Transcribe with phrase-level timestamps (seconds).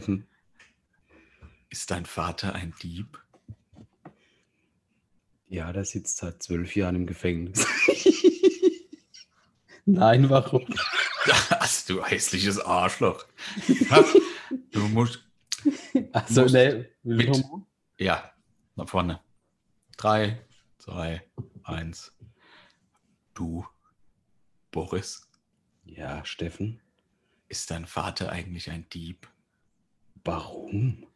[0.00, 0.26] Steffen.
[1.68, 3.22] ist dein Vater ein Dieb?
[5.48, 7.66] Ja, der sitzt seit zwölf Jahren im Gefängnis.
[9.84, 10.66] Nein, warum?
[11.50, 13.26] Das, du hässliches Arschloch.
[14.72, 15.22] Du musst,
[16.12, 17.44] Also, Musst ne, mit-
[17.98, 18.32] ja,
[18.74, 19.20] nach vorne.
[19.98, 20.40] Drei,
[20.78, 21.22] zwei,
[21.62, 22.16] eins.
[23.34, 23.66] Du,
[24.70, 25.28] Boris,
[25.84, 26.80] Ja, Steffen.
[27.48, 29.29] ist dein Vater eigentlich ein Dieb?
[30.24, 31.06] Warum?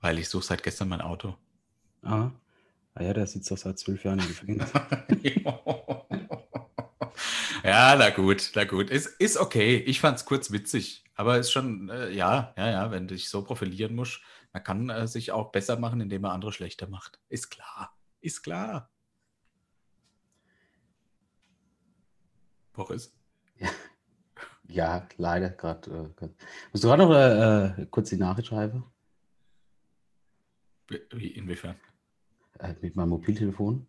[0.00, 1.36] Weil ich suche seit gestern mein Auto.
[2.02, 2.30] Ah,
[2.94, 4.70] ah ja, der sitzt doch seit zwölf Jahren im Gefängnis.
[7.64, 8.90] ja, na gut, na gut.
[8.90, 9.78] Ist, ist okay.
[9.78, 11.04] Ich fand es kurz witzig.
[11.14, 14.20] Aber ist schon, äh, ja, ja, ja, wenn du dich so profilieren musst,
[14.52, 17.18] man kann äh, sich auch besser machen, indem man andere schlechter macht.
[17.28, 17.98] Ist klar.
[18.20, 18.90] Ist klar.
[22.72, 23.17] Boris?
[24.68, 26.12] Ja, leider gerade.
[26.20, 26.28] Äh,
[26.72, 28.84] musst du gerade noch äh, äh, kurz die Nachricht schreiben?
[30.88, 31.76] Wie, wie- inwiefern?
[32.58, 33.86] Äh, mit meinem Mobiltelefon?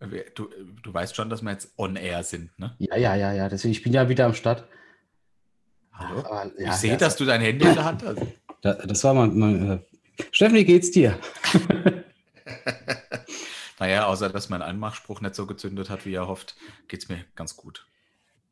[0.00, 0.48] Wie- Du,
[0.82, 2.76] du weißt schon, dass wir jetzt on air sind, ne?
[2.78, 3.48] Ja, ja, ja, ja.
[3.48, 4.66] Deswegen, ich bin ja wieder am Start.
[5.92, 6.20] Hallo?
[6.20, 8.20] Aber, ich ja, sehe, ja, dass du dein Handy in der Hand hast.
[8.60, 9.38] Da, das war mein.
[9.38, 9.78] mein äh,
[10.32, 11.16] Steffen, wie geht's dir?
[13.78, 16.56] naja, außer dass mein Anmachspruch nicht so gezündet hat, wie er hofft,
[16.88, 17.86] geht es mir ganz gut.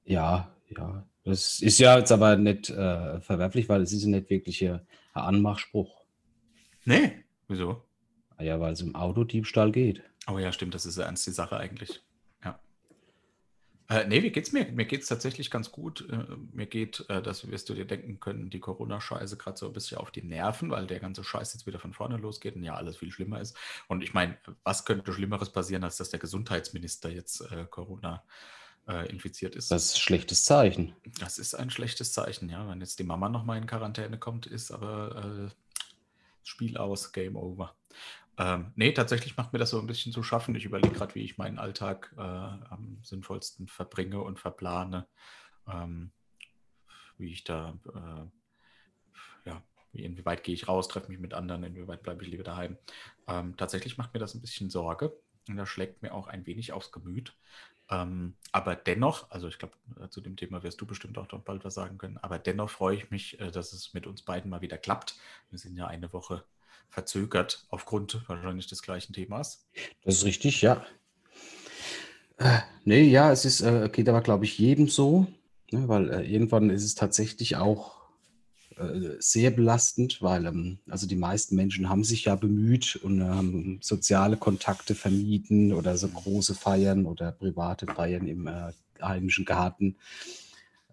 [0.05, 1.05] Ja, ja.
[1.27, 4.81] Das ist ja jetzt aber nicht äh, verwerflich, weil es ist ja nicht wirklich ein
[5.13, 6.05] Anmachspruch.
[6.85, 7.83] Nee, wieso?
[8.37, 10.05] Ah Ja, weil es um Autodiebstahl geht.
[10.29, 12.01] Oh ja, stimmt, das ist ja ernst die Sache eigentlich.
[12.45, 12.61] Ja.
[13.89, 14.71] Äh, nee, wie geht's mir?
[14.71, 16.09] Mir geht's tatsächlich ganz gut.
[16.09, 19.73] Äh, mir geht, äh, das wirst du dir denken können, die Corona-Scheiße gerade so ein
[19.73, 22.77] bisschen auf die Nerven, weil der ganze Scheiß jetzt wieder von vorne losgeht und ja
[22.77, 23.57] alles viel schlimmer ist.
[23.89, 28.66] Und ich meine, was könnte Schlimmeres passieren, als dass der Gesundheitsminister jetzt äh, Corona äh,
[28.87, 29.71] infiziert ist?
[29.71, 30.95] Das ist ein schlechtes Zeichen.
[31.19, 32.69] Das ist ein schlechtes Zeichen, ja.
[32.69, 35.77] Wenn jetzt die Mama nochmal in Quarantäne kommt, ist aber äh,
[36.45, 37.75] Spiel aus, Game over.
[38.39, 40.55] Ähm, nee, tatsächlich macht mir das so ein bisschen zu schaffen.
[40.55, 45.07] Ich überlege gerade, wie ich meinen Alltag äh, am sinnvollsten verbringe und verplane.
[45.67, 46.11] Ähm,
[47.19, 52.03] wie ich da, äh, ja, wie, inwieweit gehe ich raus, treffe mich mit anderen, inwieweit
[52.03, 52.77] bleibe ich lieber daheim.
[53.27, 55.17] Ähm, tatsächlich macht mir das ein bisschen Sorge.
[55.49, 57.35] Und das schlägt mir auch ein wenig aufs Gemüt.
[57.89, 61.43] Ähm, aber dennoch, also ich glaube, äh, zu dem Thema wirst du bestimmt auch noch
[61.43, 64.51] bald was sagen können, aber dennoch freue ich mich, äh, dass es mit uns beiden
[64.51, 65.17] mal wieder klappt.
[65.51, 66.45] Wir sind ja eine Woche
[66.89, 69.67] verzögert aufgrund wahrscheinlich des gleichen Themas.
[70.03, 70.85] Das ist richtig, ja.
[72.39, 75.27] Äh, nee, ja, es ist, äh, geht aber, glaube ich, jedem so,
[75.71, 78.06] ne, weil äh, irgendwann ist es tatsächlich auch
[78.77, 83.79] äh, sehr belastend, weil ähm, also die meisten Menschen haben sich ja bemüht und haben
[83.81, 89.97] soziale Kontakte vermieden oder so große Feiern oder private Feiern im äh, heimischen Garten.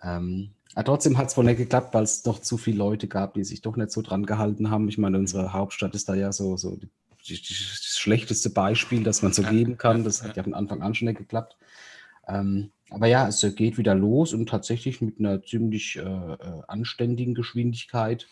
[0.01, 3.33] Ähm, aber trotzdem hat es wohl nicht geklappt, weil es doch zu viele Leute gab,
[3.33, 4.87] die sich doch nicht so dran gehalten haben.
[4.87, 6.89] Ich meine, unsere Hauptstadt ist da ja so, so die,
[7.27, 10.03] die, das schlechteste Beispiel, das man so geben kann.
[10.03, 11.57] Das hat ja von Anfang an schon nicht geklappt.
[12.27, 17.33] Ähm, aber ja, es geht wieder los und tatsächlich mit einer ziemlich äh, äh, anständigen
[17.33, 18.27] Geschwindigkeit,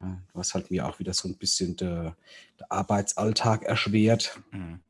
[0.00, 2.16] äh, was halt mir auch wieder so ein bisschen der,
[2.58, 4.40] der Arbeitsalltag erschwert.
[4.50, 4.80] Mhm.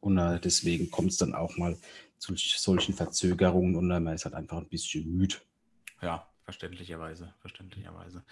[0.00, 1.76] Und äh, deswegen kommt es dann auch mal
[2.18, 5.36] zu solchen Verzögerungen und äh, man ist halt einfach ein bisschen müde.
[6.00, 8.22] Ja, verständlicherweise, verständlicherweise.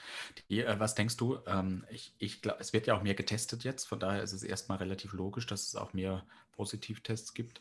[0.48, 1.38] Die, äh, was denkst du?
[1.46, 4.42] Ähm, ich ich glaube, es wird ja auch mehr getestet jetzt, von daher ist es
[4.42, 7.60] erstmal relativ logisch, dass es auch mehr Positivtests gibt.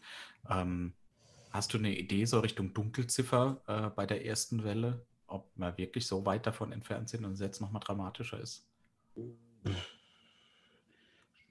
[0.49, 0.93] Ähm,
[1.51, 6.05] hast du eine Idee so Richtung Dunkelziffer äh, bei der ersten Welle, ob wir wirklich
[6.05, 8.65] so weit davon entfernt sind und es jetzt nochmal dramatischer ist?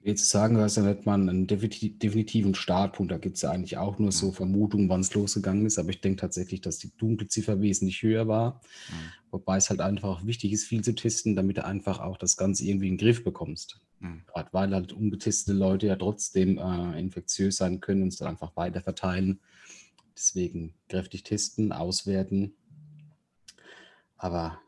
[0.06, 3.10] Jetzt sagen wir ja nicht mal einen definitiv- definitiven Startpunkt.
[3.10, 5.80] Da gibt es ja eigentlich auch nur so Vermutungen, wann es losgegangen ist.
[5.80, 8.60] Aber ich denke tatsächlich, dass die Dunkelziffer wesentlich höher war.
[8.88, 9.12] Mhm.
[9.32, 12.36] Wobei es halt einfach auch wichtig ist, viel zu testen, damit du einfach auch das
[12.36, 13.80] Ganze irgendwie in den Griff bekommst.
[13.98, 14.22] Mhm.
[14.28, 18.54] Gerade weil halt ungetestete Leute ja trotzdem äh, infektiös sein können und es dann einfach
[18.54, 19.40] weiter verteilen.
[20.16, 22.56] Deswegen kräftig testen, auswerten.
[24.16, 24.60] Aber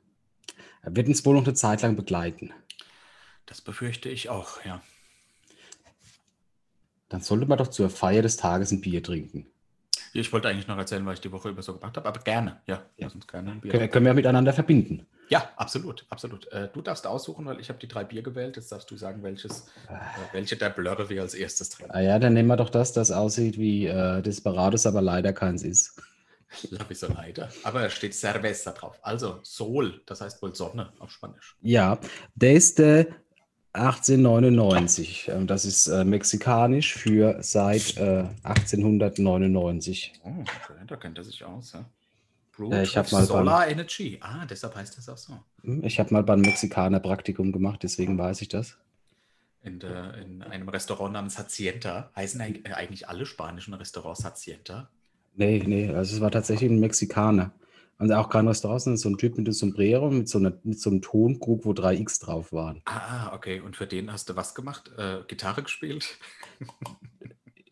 [0.83, 2.53] er wird uns wohl noch eine Zeit lang begleiten.
[3.47, 4.83] Das befürchte ich auch, ja.
[7.09, 9.51] Dann sollte man doch zur Feier des Tages ein Bier trinken.
[10.13, 12.61] Ich wollte eigentlich noch erzählen, was ich die Woche über so gemacht habe, aber gerne,
[12.67, 12.83] ja.
[12.97, 13.09] Ja.
[13.27, 15.07] Gerne Können, können wir miteinander verbinden.
[15.29, 16.51] Ja, absolut, absolut.
[16.53, 18.57] Äh, du darfst aussuchen, weil ich habe die drei Bier gewählt.
[18.57, 19.95] Jetzt darfst du sagen, welches, äh,
[20.33, 21.93] welche der Blöre wir als erstes trinken.
[21.93, 25.63] Ah ja, dann nehmen wir doch das, das aussieht wie äh, Desperados, aber leider keins
[25.63, 26.01] ist.
[26.71, 27.51] Ja, wieso leider.
[27.63, 28.99] Aber es steht Cerveza drauf.
[29.03, 31.57] Also Sol, das heißt wohl Sonne auf Spanisch.
[31.61, 31.99] Ja,
[32.35, 33.05] der ist äh,
[33.79, 35.29] 1899.
[35.29, 40.13] Ähm, Das ist äh, mexikanisch für seit äh, 1899.
[40.25, 40.31] Oh,
[40.87, 41.73] da kennt er sich aus.
[41.73, 41.85] Ja.
[42.71, 44.19] Äh, ich mal Solar Energy.
[44.21, 45.35] Ah, deshalb heißt das auch so.
[45.63, 48.77] Hm, Ich habe mal beim Mexikaner Praktikum gemacht, deswegen weiß ich das.
[49.63, 52.11] In, der, in einem Restaurant namens Hacienda.
[52.17, 54.89] Heißen äh, eigentlich alle spanischen Restaurants Hacienda?
[55.35, 57.53] Nee, nee, also es war tatsächlich ein Mexikaner.
[57.99, 60.81] Also auch kein Restaurant, sondern so ein Typ mit einem Sombrero, mit so, einer, mit
[60.81, 62.81] so einem Tonkrug, wo drei X drauf waren.
[62.85, 63.61] Ah, ah, okay.
[63.61, 64.91] Und für den hast du was gemacht?
[64.97, 66.19] Äh, Gitarre gespielt?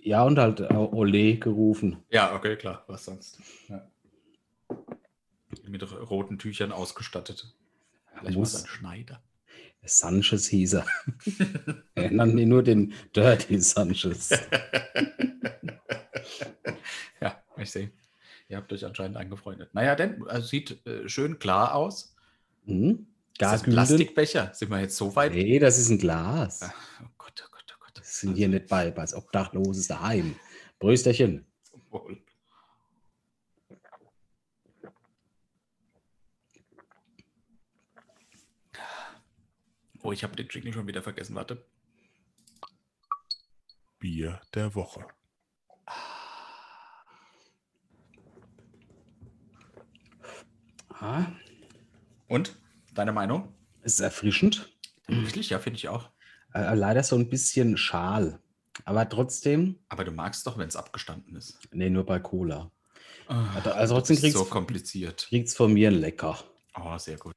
[0.06, 1.96] Ja, und halt äh, Ole gerufen.
[2.10, 2.84] Ja, okay, klar.
[2.86, 3.40] Was sonst?
[3.66, 3.90] Ja.
[5.66, 7.52] Mit roten Tüchern ausgestattet.
[8.14, 8.52] Vielleicht Muss.
[8.52, 9.20] mal ein Schneider.
[9.82, 10.86] Sanchez hieß er.
[11.96, 14.30] er nannte ihn nur den Dirty Sanchez.
[17.20, 17.90] ja, ich sehe.
[18.48, 19.74] Ihr habt euch anscheinend angefreundet.
[19.74, 22.14] Naja, denn, also sieht äh, schön klar aus.
[22.64, 23.06] Hm?
[23.32, 23.72] Ist das ein?
[23.72, 24.54] Plastikbecher?
[24.54, 25.32] Sind wir jetzt so weit?
[25.32, 26.62] Nee, das ist ein Glas.
[26.62, 26.72] Ah,
[27.02, 27.98] Oh Gott, oh Gott, oh Gott.
[27.98, 30.36] Das sind hier nicht bei, bei als Obdachloses daheim.
[30.78, 31.44] Brösterchen.
[31.90, 32.18] Wohl.
[40.02, 41.34] Oh, ich habe den Jingle schon wieder vergessen.
[41.34, 41.64] Warte.
[43.98, 45.04] Bier der Woche.
[51.00, 51.26] Ah,
[52.28, 52.56] Und?
[52.94, 53.52] Deine Meinung?
[53.82, 54.72] ist erfrischend.
[55.06, 56.10] Tatsächlich, ja, finde ich auch.
[56.54, 58.40] Äh, leider so ein bisschen schal.
[58.84, 61.58] Aber trotzdem, Aber du magst doch, wenn es abgestanden ist.
[61.72, 62.70] nee, nur bei Cola.
[63.28, 65.26] Ah, also trotzdem kriegst so kompliziert.
[65.28, 66.38] Kriegt's von mir lecker.
[66.74, 67.32] Oh, sehr gut.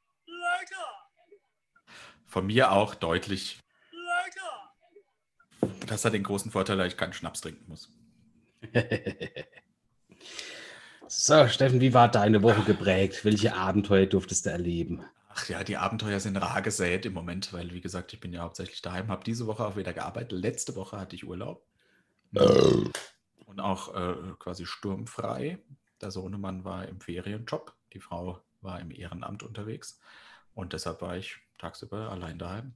[2.25, 3.59] Von mir auch deutlich.
[5.87, 7.89] Das hat den großen Vorteil, dass ich keinen Schnaps trinken muss.
[11.11, 13.25] So, Steffen, wie war deine Woche geprägt?
[13.25, 15.03] Welche Abenteuer durftest du erleben?
[15.29, 18.41] Ach ja, die Abenteuer sind rar gesät im Moment, weil, wie gesagt, ich bin ja
[18.41, 20.33] hauptsächlich daheim, habe diese Woche auch wieder gearbeitet.
[20.33, 21.65] Letzte Woche hatte ich Urlaub.
[23.47, 25.57] Und auch äh, quasi sturmfrei.
[25.99, 29.99] Der Sohnemann war im Ferienjob, die Frau war im Ehrenamt unterwegs.
[30.53, 32.75] Und deshalb war ich tagsüber allein daheim.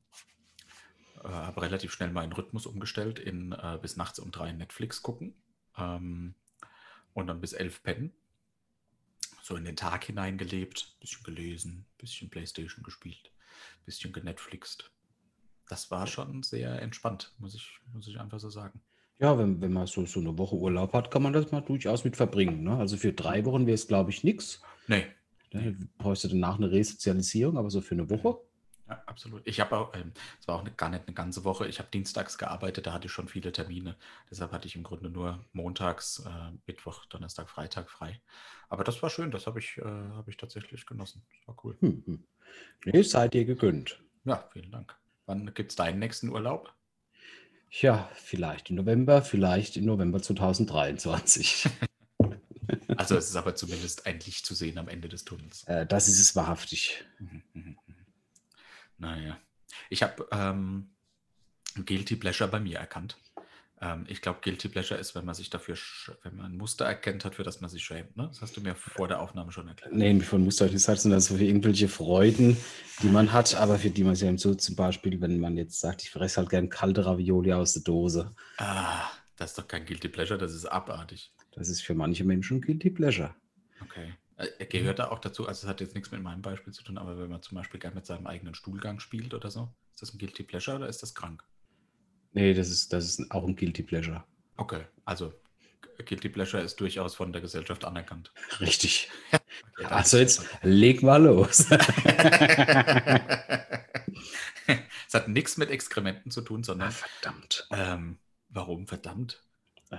[1.23, 5.35] Äh, habe relativ schnell meinen Rhythmus umgestellt in äh, bis nachts um drei Netflix gucken.
[5.77, 6.33] Ähm,
[7.13, 8.11] und dann bis elf pennen.
[9.43, 13.31] So in den Tag hineingelebt, bisschen gelesen, bisschen Playstation gespielt,
[13.85, 14.89] bisschen genetflixt.
[15.67, 18.81] Das war schon sehr entspannt, muss ich, muss ich einfach so sagen.
[19.19, 22.05] Ja, wenn, wenn man so, so eine Woche Urlaub hat, kann man das mal durchaus
[22.05, 22.63] mit verbringen.
[22.63, 22.77] Ne?
[22.77, 24.61] Also für drei Wochen wäre es, glaube ich, nichts.
[24.87, 25.05] Nee,
[25.53, 25.77] Ne?
[25.97, 28.39] Brauchst du danach eine Resozialisierung, aber so für eine Woche?
[28.87, 29.41] Ja, absolut.
[29.47, 31.67] Ich habe auch, ähm, es war auch eine, gar nicht eine ganze Woche.
[31.67, 33.95] Ich habe dienstags gearbeitet, da hatte ich schon viele Termine.
[34.29, 38.19] Deshalb hatte ich im Grunde nur montags, äh, Mittwoch, Donnerstag, Freitag frei.
[38.69, 41.23] Aber das war schön, das habe ich, äh, habe ich tatsächlich genossen.
[41.31, 41.77] Das war cool.
[41.79, 42.23] Hm, hm.
[42.85, 44.01] Nee, seid ihr gegönnt.
[44.25, 44.95] Ja, vielen Dank.
[45.25, 46.73] Wann gibt es deinen nächsten Urlaub?
[47.69, 51.69] Ja, vielleicht im November, vielleicht im November 2023.
[52.95, 55.63] Also es ist aber zumindest ein Licht zu sehen am Ende des Tunnels.
[55.65, 57.03] äh, das ist es wahrhaftig.
[57.19, 57.77] Mhm, mhm.
[59.03, 59.37] Naja.
[59.89, 60.89] Ich habe ähm,
[61.85, 63.17] Guilty Pleasure bei mir erkannt.
[63.81, 65.75] Ähm, ich glaube, Guilty Pleasure ist, wenn man sich dafür,
[66.23, 68.15] wenn man ein Muster erkennt hat, für das man sich schämt.
[68.15, 68.27] Ne?
[68.27, 69.93] Das hast du mir vor der Aufnahme schon erklärt.
[69.93, 72.55] Nee, von Muster nicht sagen, sondern so für irgendwelche Freuden,
[73.01, 75.79] die man hat, aber für die man sich eben so zum Beispiel, wenn man jetzt
[75.79, 78.33] sagt, ich fresse halt gern kalte Ravioli aus der Dose.
[78.57, 81.33] Ah, das ist doch kein Guilty Pleasure, das ist abartig.
[81.51, 83.35] Das ist für manche Menschen Guilty Pleasure.
[83.81, 84.13] Okay.
[84.59, 86.97] Äh, Gehört da auch dazu, also es hat jetzt nichts mit meinem Beispiel zu tun,
[86.97, 90.13] aber wenn man zum Beispiel gern mit seinem eigenen Stuhlgang spielt oder so, ist das
[90.13, 91.43] ein Guilty Pleasure oder ist das krank?
[92.33, 94.23] Nee, das ist, das ist auch ein Guilty Pleasure.
[94.57, 95.33] Okay, also
[96.05, 98.31] Guilty Pleasure ist durchaus von der Gesellschaft anerkannt.
[98.59, 99.09] Richtig.
[99.75, 101.65] Okay, Also jetzt leg mal los.
[101.69, 101.77] es
[105.13, 107.67] hat nichts mit Exkrementen zu tun, sondern Verdammt.
[107.71, 108.17] ähm,
[108.49, 109.43] warum verdammt?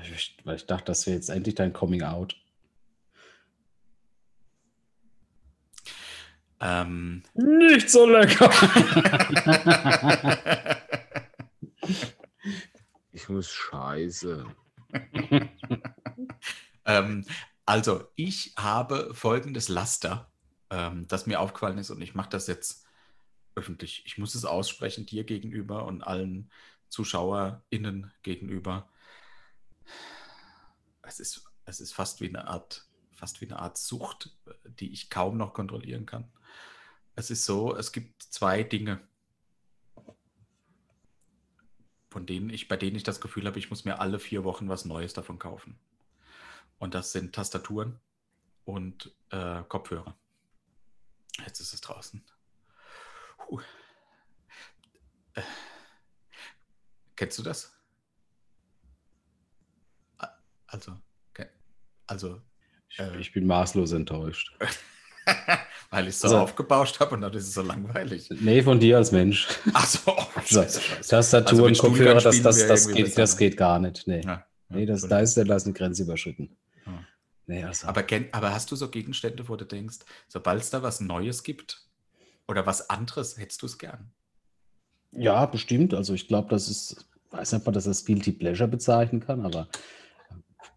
[0.02, 2.36] Ich, weil ich dachte, das wäre jetzt endlich dein Coming Out.
[6.64, 8.50] Ähm, Nicht so lecker.
[13.12, 14.44] Ich muss scheiße.
[16.84, 17.24] ähm,
[17.64, 20.30] also, ich habe folgendes Laster,
[20.68, 22.84] ähm, das mir aufgefallen ist und ich mache das jetzt
[23.54, 24.02] öffentlich.
[24.04, 26.50] Ich muss es aussprechen dir gegenüber und allen
[26.88, 28.88] ZuschauerInnen gegenüber.
[31.02, 35.08] Es ist, es ist fast wie eine Art, fast wie eine Art Sucht, die ich
[35.08, 36.30] kaum noch kontrollieren kann.
[37.16, 39.00] Es ist so, es gibt zwei Dinge,
[42.10, 44.68] von denen ich, bei denen ich das Gefühl habe, ich muss mir alle vier Wochen
[44.68, 45.78] was Neues davon kaufen.
[46.78, 48.00] Und das sind Tastaturen
[48.64, 50.16] und äh, Kopfhörer.
[51.44, 52.24] Jetzt ist es draußen.
[53.38, 53.60] Puh.
[55.34, 55.42] Äh,
[57.16, 57.74] kennst du das?
[60.74, 60.98] Also,
[62.06, 62.42] also,
[62.88, 64.56] Ich, ich bin maßlos enttäuscht.
[65.90, 68.28] Weil ich es so Also- aufgebauscht habe und dann ist es so langweilig.
[68.40, 69.46] Nee, von dir als Mensch.
[69.72, 71.08] Ach so, oh, scheiße, scheiße.
[71.10, 73.38] Tastatur Also und Kopfhörer, das, das, das, geht, das ne?
[73.38, 74.06] geht gar nicht.
[74.06, 76.56] Nee, Ja, ja, nee das, da ist, da ist eine Grenze überschritten.
[76.86, 77.04] Ja.
[77.46, 77.86] Nee, also.
[77.86, 81.86] aber, aber hast du so Gegenstände, wo du denkst, sobald es da was Neues gibt
[82.48, 84.10] oder was anderes, hättest du es gern?
[85.12, 85.94] Ja, bestimmt.
[85.94, 89.44] Also ich glaube, das ist, weiß nicht, ob man das als Guilty Pleasure bezeichnen kann,
[89.46, 89.68] aber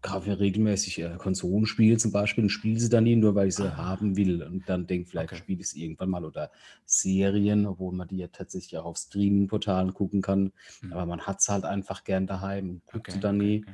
[0.02, 3.56] kaufe mir regelmäßig äh, Konsolenspiele zum Beispiel und spiele sie dann nie, nur weil ich
[3.56, 3.76] sie Ah.
[3.76, 5.36] haben will und dann denke, vielleicht Okay.
[5.36, 6.50] spiele ich es irgendwann mal oder
[6.84, 10.52] Serien, obwohl man die ja tatsächlich auch auf Streaming-Portalen gucken kann.
[10.80, 10.92] Hm.
[10.92, 13.64] Aber man hat es halt einfach gern daheim und guckt Okay, sie dann okay, nie.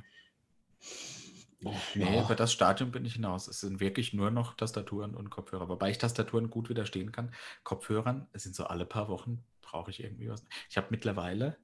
[1.64, 3.48] Oh, Nee, über das Stadium bin ich hinaus.
[3.48, 5.68] Es sind wirklich nur noch Tastaturen und Kopfhörer.
[5.68, 7.32] Wobei ich Tastaturen gut widerstehen kann.
[7.62, 10.44] Kopfhörern, es sind so alle paar Wochen, brauche ich irgendwie was.
[10.68, 11.56] Ich habe mittlerweile,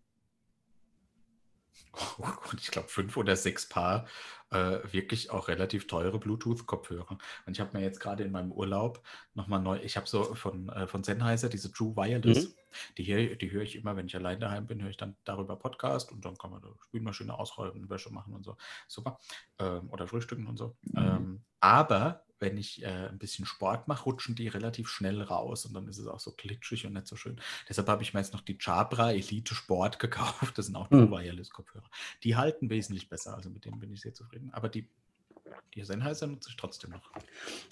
[2.58, 4.06] ich glaube, fünf oder sechs Paar
[4.50, 7.18] äh, wirklich auch relativ teure Bluetooth-Kopfhörer.
[7.46, 9.02] Und ich habe mir jetzt gerade in meinem Urlaub
[9.34, 12.48] nochmal neu, ich habe so von, äh, von Sennheiser diese True Wireless.
[12.48, 12.54] Mhm.
[12.98, 16.12] Die, die höre ich immer, wenn ich allein daheim bin, höre ich dann darüber Podcast
[16.12, 18.56] und dann kann man da Spülmaschine ausräumen, Wäsche machen und so.
[18.86, 19.18] Super
[19.58, 20.76] ähm, oder frühstücken und so.
[20.96, 25.74] Ähm, aber wenn ich äh, ein bisschen Sport mache, rutschen die relativ schnell raus und
[25.74, 27.40] dann ist es auch so glitschig und nicht so schön.
[27.68, 30.58] Deshalb habe ich mir jetzt noch die Jabra Elite Sport gekauft.
[30.58, 31.08] Das sind auch Hm.
[31.08, 31.88] True Wireless Kopfhörer.
[32.24, 34.50] Die halten wesentlich besser, also mit denen bin ich sehr zufrieden.
[34.52, 34.88] Aber die,
[35.74, 37.10] die Sennheiser nutze ich trotzdem noch.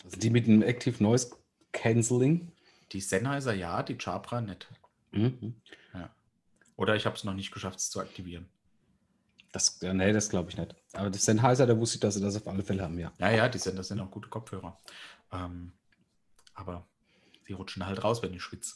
[0.05, 1.37] Also die mit dem Active Noise
[1.73, 2.53] Cancelling.
[2.93, 4.69] Die Sennheiser ja, die Jabra nicht.
[5.13, 5.55] Mhm.
[6.79, 8.49] Oder ich habe es noch nicht geschafft, es zu aktivieren.
[9.53, 10.75] Das, nee, das glaube ich nicht.
[10.93, 13.13] Aber das Sennheiser, da wusste ich, dass sie das auf alle Fälle haben, ja.
[13.19, 14.79] Ja, ja, die sind, das sind auch gute Kopfhörer.
[15.33, 15.73] Ähm,
[16.55, 16.87] aber
[17.47, 18.75] sie rutschen halt raus, wenn ich schwitze.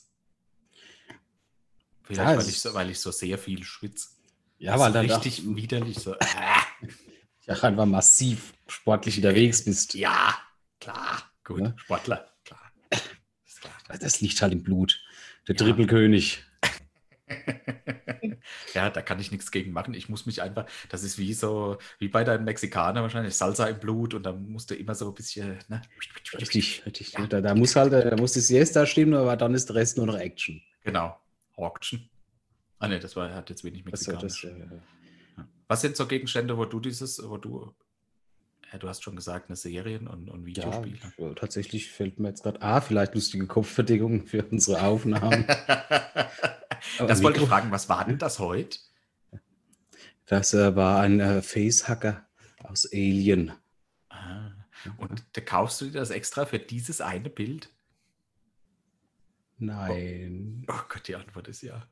[2.05, 4.09] Vielleicht, Ja, weil, ich so, weil ich so sehr viel schwitze.
[4.59, 6.15] Ja, Das weil dann richtig auch, widerlich so.
[7.47, 9.95] ja, einfach massiv sportlich unterwegs bist.
[9.95, 10.37] ja,
[10.81, 11.75] klar, gut, Ja.
[11.77, 12.73] Sportler, klar.
[13.47, 13.75] Ist klar.
[14.01, 15.01] Das liegt halt im Blut.
[15.49, 15.65] Der Ja.
[15.65, 16.45] Trippelkönig.
[18.75, 19.95] ja, da kann ich nichts gegen machen.
[19.95, 23.79] Ich muss mich einfach, das ist wie so, wie bei deinem Mexikaner wahrscheinlich, Salsa im
[23.79, 25.83] Blut und dann musst du immer so ein bisschen, ne?
[26.41, 27.13] Richtig, richtig.
[27.13, 27.27] Ja.
[27.27, 30.07] Da, da muss halt, da muss die Siesta stimmen, aber dann ist der Rest nur
[30.07, 30.61] noch Action.
[30.83, 31.19] Genau.
[31.57, 32.09] Auction.
[32.79, 34.45] Ah ne, das war, hat jetzt wenig Das, das, Mexikanisch.
[34.45, 34.77] äh,
[35.39, 35.47] Ja.
[35.69, 37.73] Was sind so Gegenstände, wo du dieses, wo du,
[38.73, 41.31] ja, du hast schon gesagt, eine Serien und, und ja, Videospiele.
[41.31, 45.47] äh, tatsächlich fällt mir jetzt gerade, ah, vielleicht lustige Kopfverdeckung für unsere Aufnahmen.
[46.99, 48.79] Aber das wollte ich fragen, was war denn das heute?
[50.27, 52.27] Das äh, war ein äh, Facehacker
[52.63, 53.53] aus Alien.
[54.09, 54.51] Ah,
[54.99, 57.71] und da kaufst du dir das extra für dieses eine Bild?
[59.59, 60.65] Nein.
[60.69, 61.87] Oh Gott, die Antwort ist ja.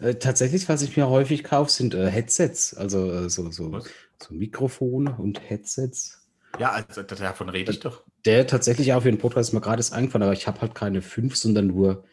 [0.00, 2.74] Äh, tatsächlich, was ich mir häufig kaufe, sind äh, Headsets.
[2.74, 3.88] Also äh, so, so, Was?
[4.18, 6.26] so Mikrofone und Headsets.
[6.58, 8.02] Ja, also davon rede ich doch.
[8.24, 10.74] Der tatsächlich auch für den Podcast ist mir gerade erst eingefallen, aber ich habe halt
[10.74, 12.04] keine fünf, sondern nur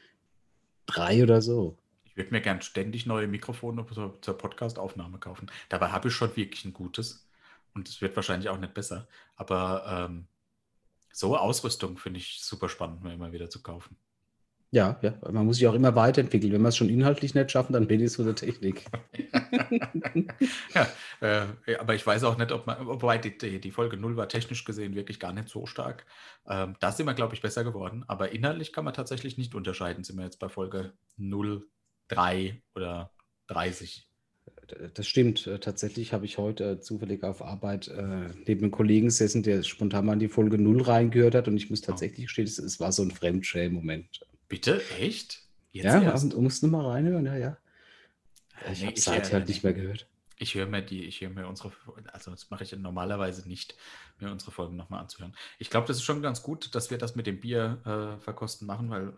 [0.85, 1.77] drei oder so.
[2.19, 5.49] Ich würde mir gern ständig neue Mikrofone zur, zur Podcast-Aufnahme kaufen.
[5.69, 7.25] Dabei habe ich schon wirklich ein gutes.
[7.73, 9.07] Und es wird wahrscheinlich auch nicht besser.
[9.38, 10.27] Aber ähm,
[11.13, 13.95] so Ausrüstung finde ich super spannend, mir immer wieder zu kaufen.
[14.71, 16.51] Ja, ja, man muss sich auch immer weiterentwickeln.
[16.51, 18.83] Wenn wir es schon inhaltlich nicht schaffen, dann wenigstens von der Technik.
[20.75, 20.88] ja,
[21.21, 24.27] äh, aber ich weiß auch nicht, ob man, wobei die, die, die Folge 0 war
[24.27, 26.05] technisch gesehen wirklich gar nicht so stark.
[26.49, 28.03] Ähm, da sind wir, glaube ich, besser geworden.
[28.09, 30.03] Aber inhaltlich kann man tatsächlich nicht unterscheiden.
[30.03, 31.65] Sind wir jetzt bei Folge 0,
[32.09, 33.11] 3 oder
[33.47, 34.07] 30?
[34.93, 35.47] Das stimmt.
[35.47, 39.63] Äh, Tatsächlich habe ich heute äh, zufällig auf Arbeit äh, neben einem Kollegen gesessen, der
[39.63, 41.47] spontan mal in die Folge 0 reingehört hat.
[41.47, 44.21] Und ich muss tatsächlich gestehen, es, es war so ein Fremdschämen-Moment.
[44.47, 44.81] Bitte?
[44.99, 45.41] Echt?
[45.71, 46.35] Jetzt Ja, erst?
[46.35, 47.57] musst du mal reinhören, ja, ja.
[48.71, 50.07] Ich Nee, habe seit äh, halt nicht mehr gehört.
[50.37, 51.71] Ich höre mir die, ich höre mir unsere,
[52.13, 53.75] also das mache ich normalerweise nicht,
[54.19, 55.35] mir unsere Folgen nochmal anzuhören.
[55.57, 58.65] Ich glaube, das ist schon ganz gut, dass wir das mit dem Bier äh, verkosten
[58.65, 59.13] machen, weil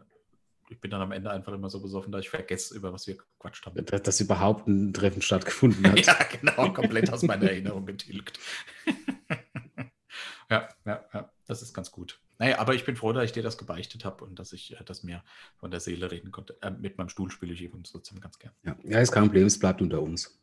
[0.71, 3.17] ich bin dann am Ende einfach immer so besoffen, dass ich vergesse, über was wir
[3.17, 3.85] gequatscht haben.
[3.85, 6.05] Dass, dass überhaupt ein Treffen stattgefunden hat.
[6.05, 8.39] Ja, genau, komplett aus meiner Erinnerung getilgt.
[10.49, 12.21] ja, ja, ja, das ist ganz gut.
[12.39, 14.83] Naja, aber ich bin froh, dass ich dir das gebeichtet habe und dass ich äh,
[14.85, 15.23] das mir
[15.57, 16.57] von der Seele reden konnte.
[16.61, 18.53] Äh, mit meinem Stuhl spiele ich übrigens trotzdem ganz gern.
[18.63, 20.41] Ja, ja, ist kein Problem, es bleibt unter uns.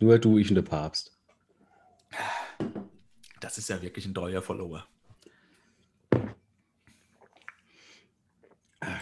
[0.00, 1.16] Nur du, ich und der Papst.
[3.40, 4.86] Das ist ja wirklich ein treuer Follower.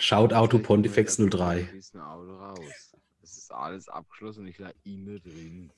[0.00, 1.61] Schaut Auto Ich hol Pontifex jetzt 03.
[1.61, 2.92] ein bisschen Auto raus.
[3.23, 5.73] Es ist alles abgeschlossen und ich lag innen drin.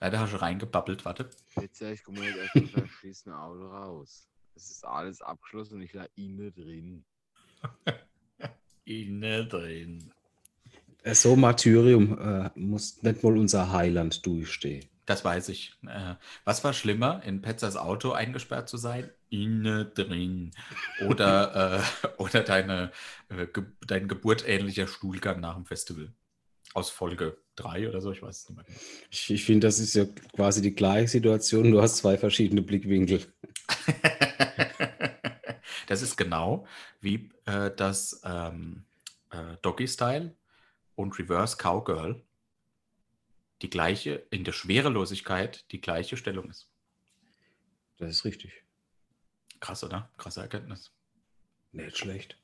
[0.00, 1.30] Leider hast du reingebabbelt, warte.
[1.60, 4.28] Jetzt sag ich, komm mal jetzt erst ein verschissene Auto raus.
[4.54, 7.04] Es ist alles abgeschlossen und ich lag innen drin.
[8.84, 10.12] Innen drin.
[11.02, 14.84] Äh, So Martyrium äh, muss nicht mal unser Heiland durchstehen.
[15.06, 15.72] Das weiß ich.
[15.86, 19.08] Äh, was war schlimmer, in Petzers Auto eingesperrt zu sein?
[19.30, 20.50] Inne drin.
[21.06, 22.90] Oder, äh, oder deine,
[23.28, 26.12] äh, ge dein geburtähnlicher Stuhlgang nach dem Festival.
[26.74, 28.64] Aus Folge 3 oder so, ich weiß es nicht mehr.
[28.66, 28.78] genau.
[29.10, 31.70] Ich, ich finde, das ist ja quasi die gleiche Situation.
[31.70, 33.24] Du hast zwei verschiedene Blickwinkel.
[35.86, 36.66] das ist genau
[37.00, 38.84] wie äh, das ähm,
[39.30, 40.34] äh, Doggy Style
[40.96, 42.25] und Reverse Cowgirl
[43.62, 46.68] die gleiche, in der Schwerelosigkeit die gleiche Stellung ist.
[47.98, 48.64] Das ist richtig.
[49.60, 50.10] Krass, oder?
[50.18, 50.92] Krasse Erkenntnis.
[51.72, 52.38] Nicht schlecht.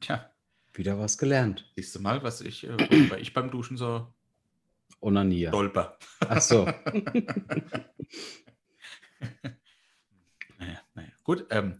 [0.00, 0.30] Tja,
[0.72, 1.70] Wieder was gelernt.
[1.76, 4.12] siehst du mal, was ich, äh, weil ich beim Duschen so
[5.00, 5.48] Onanier.
[5.50, 5.98] stolper.
[6.20, 6.66] Ach so.
[10.58, 11.08] Naja, naja.
[11.24, 11.78] Gut, ähm,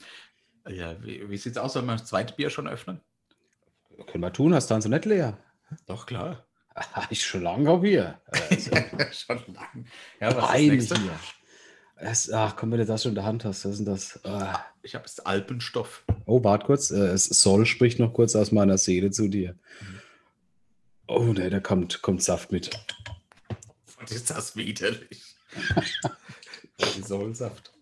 [0.69, 1.73] ja, wie, wie sieht es aus?
[1.73, 3.01] Sollen wir das zweite Bier schon öffnen?
[4.07, 5.39] Können wir tun, hast du so nicht leer?
[5.87, 6.47] Doch, klar.
[7.11, 8.21] Ich schon lange auf hier.
[8.31, 8.71] Also,
[9.13, 9.87] schon lang.
[10.21, 11.19] Ja, was ist das hier.
[12.01, 14.25] Es, ach komm, wenn du das schon in der Hand hast, was ist denn das?
[14.25, 14.65] Ah.
[14.83, 16.05] Ich habe es Alpenstoff.
[16.27, 16.91] Oh, warte kurz.
[16.91, 19.57] äh, Es Soll spricht noch kurz aus meiner Seele zu dir.
[21.09, 22.71] Oh, ne, da kommt, kommt Saft mit.
[23.99, 25.35] Und ist das widerlich.
[26.97, 27.73] Die Sohlsaft.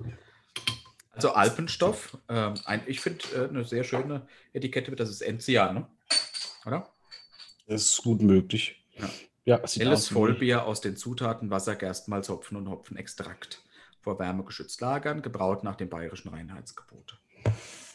[1.12, 2.16] Also Alpenstoff.
[2.28, 4.94] Ähm, ein, ich finde äh, eine sehr schöne Etikette.
[4.96, 5.86] Das ist Enzian, ne?
[6.64, 6.88] oder?
[7.66, 8.82] Das ist gut möglich.
[8.98, 9.10] Ja.
[9.44, 13.62] Ja, wie- Vollbier aus den Zutaten Wasser, Gerstenmalz, Hopfen und Hopfenextrakt.
[14.00, 17.20] Vor Wärme geschützt lagern, gebraut nach dem bayerischen Reinheitsgebot.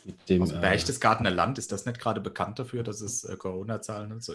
[0.05, 4.11] mit dem, äh, Berchtesgadener Land ist das nicht gerade bekannt dafür, dass es äh, Corona-Zahlen
[4.13, 4.33] hat, so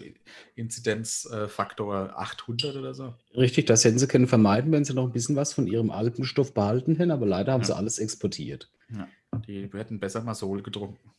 [0.54, 3.14] Inzidenzfaktor 800 oder so?
[3.34, 6.54] Richtig, das hätten sie können vermeiden, wenn sie noch ein bisschen was von ihrem Alpenstoff
[6.54, 7.66] behalten hätten, aber leider haben Ja.
[7.68, 8.70] sie alles exportiert.
[8.90, 9.08] Ja,
[9.46, 11.10] die hätten besser mal Sol getrunken.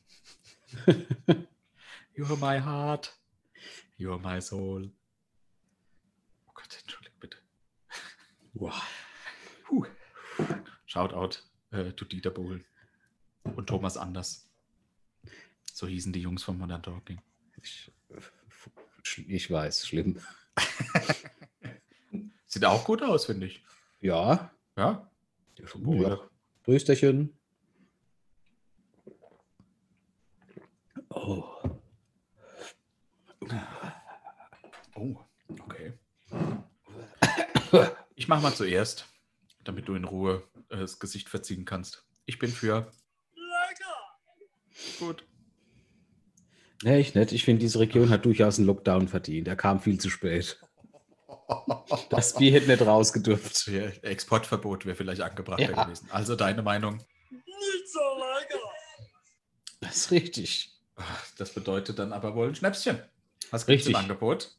[2.16, 3.16] You're my heart.
[4.00, 4.92] You're my soul.
[6.68, 7.38] Oh Gott, entschuldige bitte.
[8.54, 8.74] Wow.
[9.66, 9.86] Puh.
[10.86, 12.66] Shoutout äh, to Dieter Bohlen
[13.44, 14.50] und Thomas Anders.
[15.74, 17.22] So hießen die Jungs von Modern Talking.
[17.62, 17.92] Ich,
[19.28, 20.20] ich weiß, schlimm.
[22.46, 23.64] Sieht auch gut aus, finde ich.
[24.02, 25.10] Ja, Ja?
[25.58, 26.30] ja.
[26.64, 27.38] Prösterchen.
[31.10, 31.46] Oh.
[34.96, 35.16] Oh,
[35.60, 35.94] okay.
[38.16, 39.06] Ich mache mal zuerst,
[39.64, 42.04] damit du in Ruhe äh, das Gesicht verziehen kannst.
[42.26, 42.92] Ich bin für.
[45.00, 45.26] Gut.
[46.84, 47.32] Nee, ich nicht.
[47.32, 49.48] Ich finde, diese Region hat durchaus einen Lockdown verdient.
[49.48, 50.60] Er kam viel zu spät.
[52.10, 53.68] Das Bier hätte nicht rausgedürft.
[54.04, 55.84] Exportverbot wäre vielleicht angebrachter Ja.
[55.84, 56.08] gewesen.
[56.12, 57.04] Also deine Meinung.
[59.80, 60.74] Das ist richtig.
[61.38, 63.02] Das bedeutet dann aber wohl ein Schnäpschen.
[63.52, 63.96] Was gibt's im Richtig.
[63.96, 64.56] Angebot?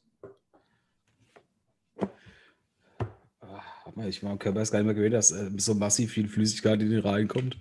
[2.00, 6.12] Ah, warte mal, Ich war Körper ist gar nicht mehr gewöhnt, dass äh, so massiv
[6.12, 7.56] viel Flüssigkeit in den reinkommt.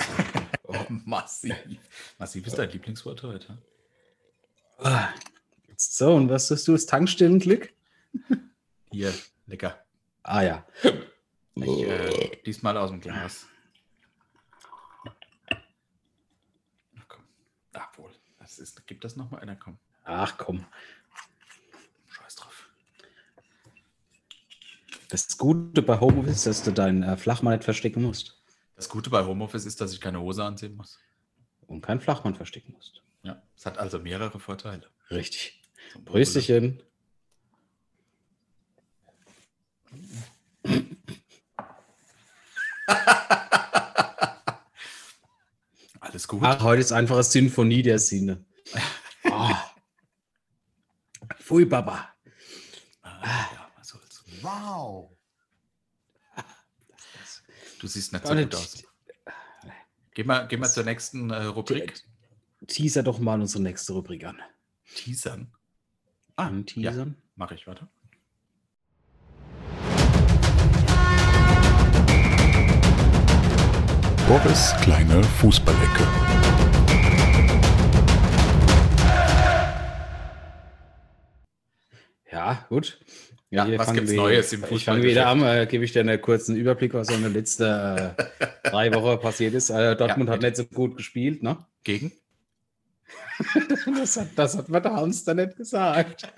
[0.89, 1.56] Massiv.
[2.19, 3.58] Massiv ist dein Lieblingswort heute.
[4.80, 5.10] Ah.
[5.76, 6.73] So, und was hast du?
[6.73, 7.73] Das Tankstellenglück?
[8.91, 9.13] Hier,
[9.45, 9.84] lecker.
[10.23, 10.65] Ah ja.
[11.56, 13.47] Ich, äh, diesmal aus dem Glas.
[16.95, 17.23] Ach komm.
[17.73, 18.12] Ach wohl.
[18.39, 19.56] Das ist, gibt das nochmal einer?
[19.56, 19.78] Komm.
[20.04, 20.65] Ach komm.
[22.08, 22.69] Scheiß drauf.
[25.10, 28.41] Das Gute bei Homeoffice ist, dass du deinen äh, Flachmann nicht verstecken musst.
[28.76, 31.00] Das Gute bei Homeoffice ist, dass ich keine Hose anziehen muss.
[31.65, 33.02] Und keinen Flachmann verstecken musst.
[33.24, 34.89] Ja, es hat also mehrere Vorteile.
[35.10, 35.62] Richtig.
[35.93, 36.84] Zum Prösterchen.
[46.00, 46.41] Alles gut.
[46.43, 48.43] Ach, heute ist einfach eine Sinfonie der Sinne.
[49.30, 49.72] Ah.
[51.38, 52.15] Pfui, Baba.
[53.02, 54.24] Ah, ja, was soll's.
[54.41, 55.12] Wow.
[57.80, 58.84] Du siehst nicht so nicht- gut aus.
[60.13, 62.02] Geh mal, geh mal zur nächsten äh, Rubrik.
[62.65, 64.41] Teaser doch mal unsere nächste Rubrik an.
[64.95, 65.54] Teasern.
[66.36, 67.15] Ah, An Teasern?
[67.17, 67.88] Ja, mache ich, warte.
[74.28, 76.04] Boris kleine Fußballecke.
[82.38, 83.00] Ja, gut.
[83.50, 86.02] Ja, Hier was gibt's wir- Neues im Ich fange wieder an, äh, gebe ich dir
[86.02, 88.12] einen kurzen Überblick, was in den letzten äh,
[88.69, 89.71] drei Wochen passiert ist.
[89.71, 91.58] Äh, Dortmund Ja, hat nicht so gut gespielt, ne?
[91.84, 92.12] Gegen?
[94.00, 96.28] Das hat, das hat mir der Hamster nicht gesagt.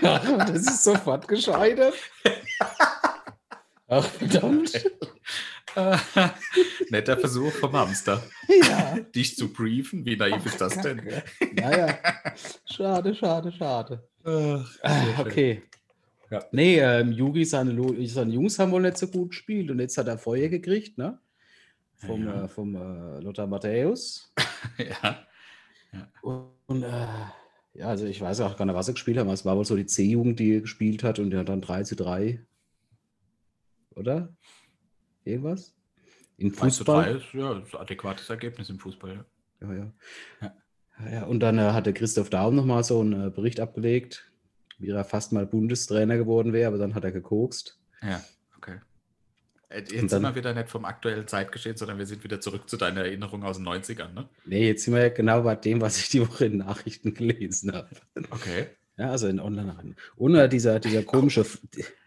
[0.00, 1.94] Das ist sofort gescheitert.
[3.88, 4.72] Ach, verdammt.
[6.90, 8.98] Netter Versuch vom Hamster, Ja.
[9.14, 10.04] dich zu briefen.
[10.06, 11.02] Wie naiv ist das denn?
[11.54, 11.98] Naja,
[12.64, 14.02] schade, schade, schade.
[14.24, 15.62] Ach, Ah, Okay.
[16.50, 17.72] Nee, ähm, Yugi, seine,
[18.08, 21.20] seine Jungs haben wohl nicht so gut gespielt und jetzt hat er Feuer gekriegt, ne?
[21.98, 22.44] Vom, Ja.
[22.44, 24.32] äh, vom äh, Lothar Matthäus.
[24.78, 25.24] ja.
[26.22, 27.06] Und äh,
[27.74, 29.64] ja, also ich weiß auch gar nicht, was er gespielt hat, aber es war wohl
[29.64, 32.40] so die C-Jugend, die er gespielt hat und der hat dann 3 zu 3.
[33.94, 34.34] Oder?
[35.26, 35.74] Irgendwas?
[36.38, 37.16] In 1 zu 3 Fußball?
[37.16, 39.24] ist ja ist ein adäquates Ergebnis im Fußball.
[39.60, 39.68] Ja.
[39.68, 39.92] Ja, ja.
[40.42, 40.54] Ja.
[41.04, 41.24] Ja, ja.
[41.24, 44.30] Und dann äh, hat der Christoph Daum nochmal so einen äh, Bericht abgelegt,
[44.78, 47.78] wie er fast mal Bundestrainer geworden wäre, aber dann hat er gekokst.
[48.02, 48.22] Ja,
[48.56, 48.76] okay.
[49.68, 52.40] Äh, Jetzt Und sind dann- wir wieder nicht vom aktuellen Zeitgeschehen, sondern wir sind wieder
[52.40, 54.28] zurück zu deiner Erinnerung aus den 90ern, ne?
[54.44, 57.72] Nee, jetzt sind wir ja genau bei dem, was ich die Woche in Nachrichten gelesen
[57.72, 57.88] habe.
[58.30, 58.68] Okay.
[58.98, 59.96] Ja, also in Online-Nachrichten.
[60.16, 61.44] Und äh, dieser, dieser komische,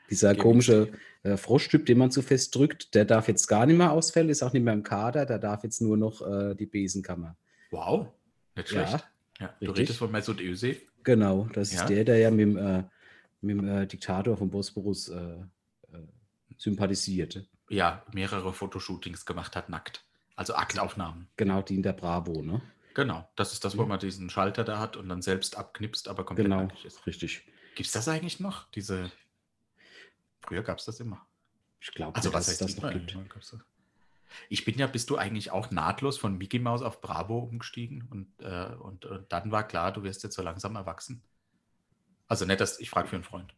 [0.09, 0.91] dieser komische
[1.23, 4.41] äh, Froschtyp, den man zu fest drückt, der darf jetzt gar nicht mehr ausfällen, ist
[4.43, 7.35] auch nicht mehr im Kader, der darf jetzt nur noch äh, die Besenkammer.
[7.71, 8.07] Wow.
[8.55, 9.07] Nicht schlecht.
[9.39, 9.77] Ja, du richtig.
[9.79, 10.81] redest von Mesut Özil.
[11.03, 11.81] Genau, das Ja.
[11.81, 12.83] ist der, der ja mit dem, äh,
[13.41, 15.97] mit dem äh, Diktator vom Bosporus äh, äh,
[16.57, 17.45] sympathisierte.
[17.69, 20.03] Ja, mehrere Fotoshootings gemacht hat, nackt.
[20.35, 21.27] Also Aktaufnahmen.
[21.37, 22.61] Genau, die in der Bravo, ne?
[22.95, 23.27] Genau.
[23.35, 23.89] Das ist das, wo Mhm.
[23.89, 27.05] man diesen Schalter da hat und dann selbst abknipst, aber komplett Genau, ist.
[27.05, 27.45] richtig.
[27.75, 28.69] Gibt es das eigentlich noch?
[28.71, 29.11] Diese.
[30.41, 31.25] Früher gab es das immer.
[31.79, 33.17] Ich glaube, Also, dass es heißt das noch gibt.
[34.49, 38.27] Ich bin ja, bist du eigentlich auch nahtlos von Mickey Mouse auf Bravo umgestiegen und,
[38.41, 41.21] äh, und, und dann war klar, du wirst jetzt so langsam erwachsen.
[42.27, 43.55] Also nicht, dass ich frage für einen Freund.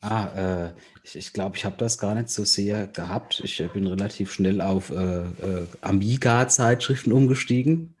[0.00, 3.40] Ah, äh, ich ich, glaube, ich habe das gar nicht so sehr gehabt.
[3.44, 7.94] Ich äh, bin relativ schnell auf äh, äh, Amiga-Zeitschriften umgestiegen.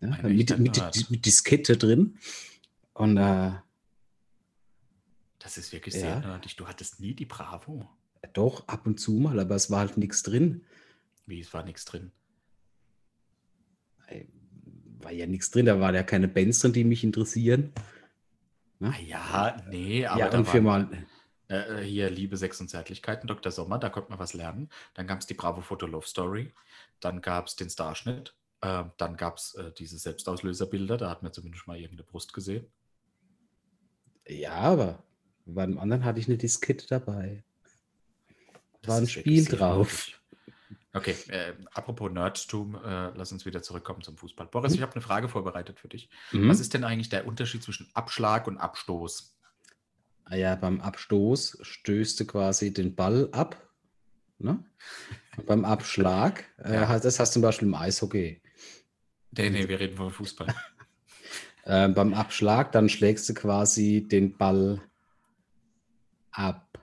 [0.00, 1.10] Ja, mit, mit, gehört.
[1.10, 2.18] mit Diskette drin.
[2.94, 3.52] Und äh,
[5.48, 6.00] Das ist wirklich Ja.
[6.02, 6.56] sehr nerdig.
[6.56, 7.88] Du hattest nie die Bravo.
[8.34, 10.66] doch, ab und zu mal, aber es war halt nichts drin.
[11.24, 12.12] Wie, es war nichts drin.
[14.08, 14.26] Äh,
[15.00, 17.72] War ja nichts drin, da waren ja keine Bands drin, die mich interessieren.
[18.80, 21.06] Ah, ja, nee, aber ja, da und für waren, mal.
[21.78, 23.50] äh, hier Liebe, Sex und Zärtlichkeiten, Dr.
[23.50, 24.68] Sommer, da konnte man was lernen.
[24.92, 26.52] Dann gab es die Bravo Foto Love Story.
[27.00, 28.34] Dann gab es den Starschnitt.
[28.60, 32.66] Äh, dann gab es äh, diese Selbstauslöserbilder, da hat man zumindest mal irgendeine Brust gesehen.
[34.26, 35.02] Ja, aber
[35.54, 37.42] bei dem anderen hatte ich eine Diskette dabei.
[38.82, 40.08] Das War ein Spiel drauf.
[40.94, 44.46] Okay, äh, apropos Nerdtum, äh, lass uns wieder zurückkommen zum Fußball.
[44.46, 46.08] Boris, ich habe eine Frage vorbereitet für dich.
[46.32, 46.48] Mhm.
[46.48, 49.36] Was ist denn eigentlich der Unterschied zwischen Abschlag und Abstoß?
[50.24, 53.62] Ah ja, beim Abstoß stößt du quasi den Ball ab.
[54.38, 54.64] Ne?
[55.46, 56.98] Beim Abschlag, äh, Ja.
[56.98, 58.40] das hast du zum Beispiel im Eishockey.
[59.32, 60.48] Nee, nee, wir reden von Fußball.
[61.64, 64.80] Äh, beim Abschlag, dann schlägst du quasi den Ball
[66.38, 66.78] ab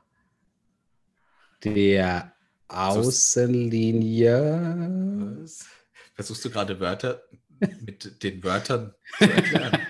[1.63, 2.33] der
[2.67, 4.33] Außenlinie.
[5.41, 5.65] Was?
[6.13, 7.23] Versuchst du gerade Wörter
[7.81, 9.79] mit den Wörtern zu erklären?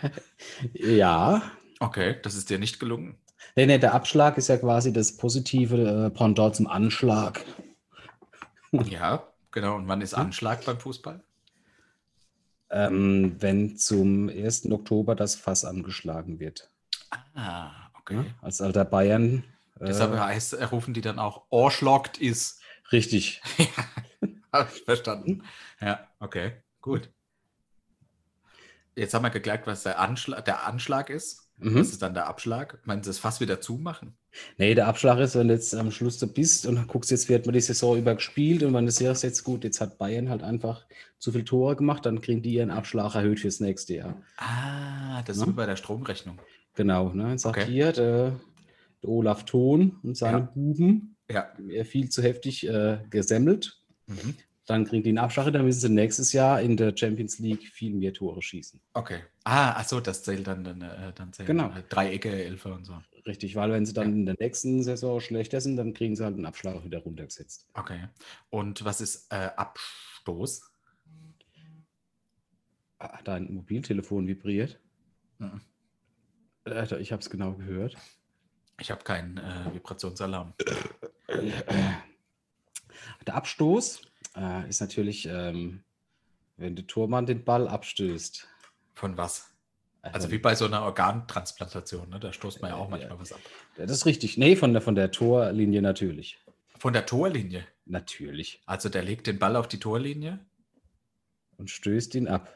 [0.74, 1.42] Ja.
[1.80, 3.18] Okay, das ist dir nicht gelungen.
[3.56, 5.76] Nee, nee, der Abschlag ist ja quasi das positive
[6.06, 7.44] äh, Pendant zum Anschlag.
[8.72, 9.76] Ja, genau.
[9.76, 11.24] Und wann ist Anschlag beim Fußball?
[12.70, 14.72] Ähm, wenn zum 1.
[14.72, 16.70] Oktober das Fass angeschlagen wird.
[17.34, 18.18] Ah, okay.
[18.18, 18.26] Ja?
[18.42, 19.44] Als alter Bayern.
[19.80, 22.62] Äh, Deshalb heißt, äh, rufen die dann auch Ohrschlockt ist.
[22.92, 23.42] richtig.
[24.54, 25.44] Habe ich verstanden.
[25.82, 27.10] Ja, okay, gut.
[28.96, 31.42] Jetzt haben wir geklärt, was der Anschlag, der Anschlag ist.
[31.58, 31.76] Mhm.
[31.80, 32.80] Was ist dann der Abschlag?
[32.86, 34.18] Meinen Sie das Fass wieder zumachen?
[34.58, 37.46] Nee, der Abschlag ist, wenn du jetzt am Schluss da bist und guckst, jetzt wird
[37.46, 40.44] man die Saison über gespielt und wenn du siehst, jetzt gut, jetzt hat Bayern halt
[40.44, 40.86] einfach
[41.18, 44.22] zu viel Tore gemacht, dann kriegen die ihren Abschlag erhöht fürs nächste Jahr.
[44.38, 45.48] Ah, das ist Ja.
[45.50, 46.40] wie bei der Stromrechnung.
[46.76, 47.38] Genau, ne?
[47.40, 47.68] Sagt Okay.
[47.72, 48.40] hier der,
[49.06, 50.44] der Olaf Thon und seine Ja.
[50.54, 51.48] Buben, Ja.
[51.70, 53.80] er viel zu heftig äh, gesemmelt.
[54.08, 54.36] Mhm.
[54.68, 57.94] Dann kriegen die einen Abschlag, dann müssen sie nächstes Jahr in der Champions League viel
[57.94, 58.82] mehr Tore schießen.
[58.94, 59.20] Okay.
[59.44, 61.70] Ah, ach so, das zählt dann, dann, äh, dann zählen Genau.
[61.70, 63.00] äh, Dreiecke, Elfer und so.
[63.28, 64.16] Richtig, weil wenn sie dann Ja.
[64.16, 67.68] in der nächsten Saison schlechter sind, dann kriegen sie halt einen Abschlag wieder runtergesetzt.
[67.76, 68.08] Okay.
[68.50, 70.72] Und was ist äh, Abstoß?
[72.98, 74.80] Ah, dein Mobiltelefon vibriert.
[75.38, 75.62] Mhm.
[77.00, 77.96] Ich habe es genau gehört.
[78.80, 80.54] Ich habe keinen äh, Vibrationsalarm.
[83.28, 84.02] Der Abstoß
[84.36, 85.84] äh, ist natürlich, ähm,
[86.58, 88.48] wenn der Tormann den Ball abstößt.
[88.94, 89.52] Von was?
[90.02, 92.20] Also Ähm, wie bei so einer Organtransplantation, ne?
[92.20, 93.40] da stoßt man ja auch Äh, manchmal was ab.
[93.78, 94.38] Das ist richtig.
[94.38, 96.38] Nee, von der, von der Torlinie natürlich.
[96.78, 97.66] Von der Torlinie.
[97.86, 98.62] Natürlich.
[98.66, 100.40] Also der legt den Ball auf die Torlinie,
[101.58, 102.56] Und stößt ihn ab.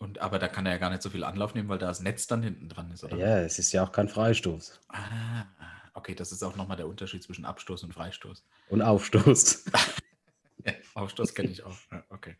[0.00, 2.00] Und, aber da kann er ja gar nicht so viel Anlauf nehmen, weil da das
[2.00, 3.18] Netz dann hinten dran ist, oder?
[3.18, 4.80] Ja, es ist ja auch kein Freistoß.
[4.88, 5.44] Ah,
[5.92, 8.44] okay, das ist auch nochmal der Unterschied zwischen Abstoß und Freistoß.
[8.70, 9.66] Und Aufstoß.
[10.62, 11.74] Ja, Aufstoß kenne ich auch.
[11.90, 12.36] Ja, okay.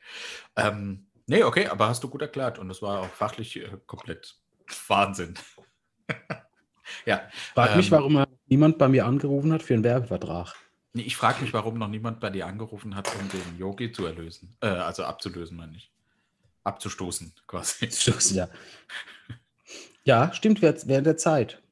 [0.54, 4.36] Ähm, nee, okay, aber hast du gut erklärt und das war auch fachlich äh, komplett
[4.88, 5.38] Wahnsinn.
[7.06, 7.22] ja,
[7.54, 10.54] Frag mich, Ähm, warum er niemand bei mir angerufen hat für einen Werbevertrag.
[10.92, 14.04] Nee, ich frage mich, warum noch niemand bei dir angerufen hat, um den Yogi zu
[14.04, 14.54] erlösen.
[14.60, 15.90] Äh, also abzulösen, meine ich.
[16.64, 17.90] Abzustoßen, quasi.
[17.90, 18.48] Stoßen, ja.
[20.04, 21.62] Ja, stimmt, während der Zeit.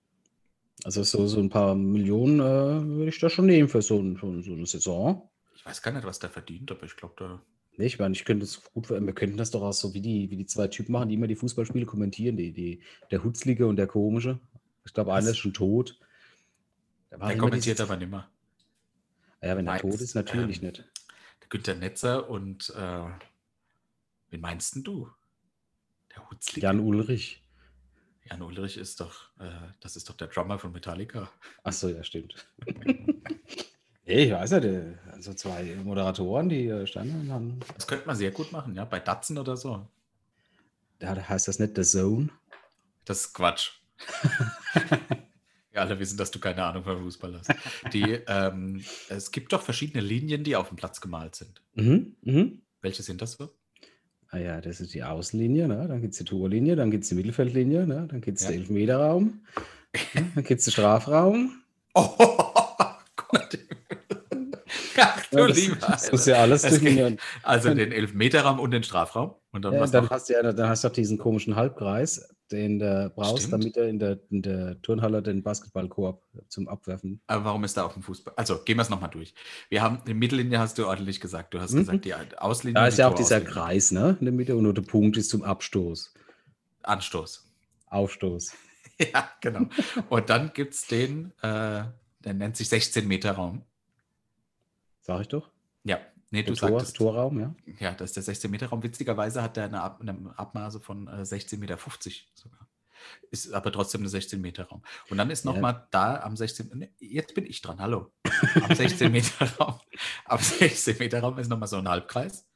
[0.84, 2.42] Also so, so ein paar Millionen äh,
[2.86, 5.28] würde ich da schon nehmen für so, ein, so, so eine Saison.
[5.56, 7.42] Ich weiß gar nicht, was der verdient, aber ich glaube, da.
[7.76, 10.30] Nee, ich meine, ich könnte es gut, wir könnten das doch auch so wie die,
[10.30, 13.76] wie die zwei Typen machen, die immer die Fußballspiele kommentieren, die, die, der Hutzlige und
[13.76, 14.38] der Komische.
[14.84, 15.98] Ich glaube, einer ist schon tot.
[17.10, 18.30] Der immer kommentiert dieses- aber nimmer.
[19.42, 20.78] Ja, wenn er Meinst, tot ist, natürlich ähm, nicht.
[20.78, 23.04] Der Günther Netzer und äh,
[24.30, 25.10] wen meinst denn du?
[26.14, 26.66] Der Hutzlige?
[26.66, 27.44] Jan Ulrich.
[28.24, 31.30] Jan Ulrich ist doch, äh, das ist doch der Drummer von Metallica.
[31.62, 32.46] Achso, ja, stimmt.
[34.04, 38.16] nee, ich weiß ja, der, also zwei Moderatoren, die äh, standen haben, Das könnte man
[38.16, 39.88] sehr gut machen, ja, bei Datsen oder so.
[40.98, 42.28] da heißt das nicht The Zone.
[43.04, 43.72] Das ist Quatsch.
[45.70, 47.54] Wir alle wissen, dass du keine Ahnung von Fußball hast.
[47.92, 51.62] Die, ähm, es gibt doch verschiedene Linien, die auf dem Platz gemalt sind.
[51.74, 52.62] Mhm, mhm.
[52.80, 53.54] Welche sind das so?
[54.30, 55.86] Ah ja, das ist die Außenlinie, ne?
[55.88, 58.06] dann gibt es die Torlinie, dann gibt es die Mittelfeldlinie, ne?
[58.10, 58.50] dann gibt es Ja.
[58.50, 59.40] den Elfmeterraum,
[60.14, 60.30] ne?
[60.34, 61.62] dann gibt es den Strafraum.
[61.94, 62.14] Oh,
[63.16, 63.58] Gott.
[65.00, 65.76] Ach du Ja, das, lieber.
[65.76, 67.18] das muss ja alles Es definieren.
[67.42, 69.34] Also den Elfmeterraum und den Strafraum.
[69.52, 72.78] Und dann Ja, dann hast du ja dann hast du auch diesen komischen Halbkreis, den
[72.78, 73.52] du brauchst, Stimmt.
[73.52, 77.20] damit du in der, in der Turnhalle den Basketballkorb zum Abwerfen.
[77.26, 78.34] Aber warum ist da auf dem Fußball?
[78.36, 79.34] Also gehen wir es nochmal durch.
[79.68, 81.52] Wir haben die Mittellinie hast du ordentlich gesagt.
[81.54, 81.78] Du hast Mhm.
[81.80, 82.74] gesagt, die Auslinie.
[82.80, 83.40] Da ist ja auch dieser.
[83.40, 84.16] Kreis, ne?
[84.20, 86.12] In der Mitte und nur der Punkt ist zum Abstoß.
[86.82, 87.44] Anstoß.
[87.86, 88.52] Aufstoß.
[89.14, 89.66] Ja, genau.
[90.08, 91.84] Und dann gibt es den, äh,
[92.24, 93.62] der nennt sich 16 Meter Raum.
[95.02, 95.48] Sag ich doch.
[96.30, 96.96] Ja, nee, du Tor, sagtest.
[96.96, 97.54] Torraum, ja.
[97.78, 98.82] Ja, das ist der 16 Meter Raum.
[98.82, 101.78] Witzigerweise hat der eine, Ab eine Abmaße von äh, 16,50 Meter
[102.34, 102.68] sogar.
[103.30, 104.82] Ist aber trotzdem eine 16 Meter Raum.
[105.08, 105.52] Und dann ist Ja.
[105.52, 106.70] nochmal da am 16.
[106.74, 108.12] Ne, jetzt bin ich dran, hallo.
[108.60, 109.80] Am 16 Meter Raum.
[110.26, 112.46] Am 16 Meter Raum ist nochmal so ein Halbkreis.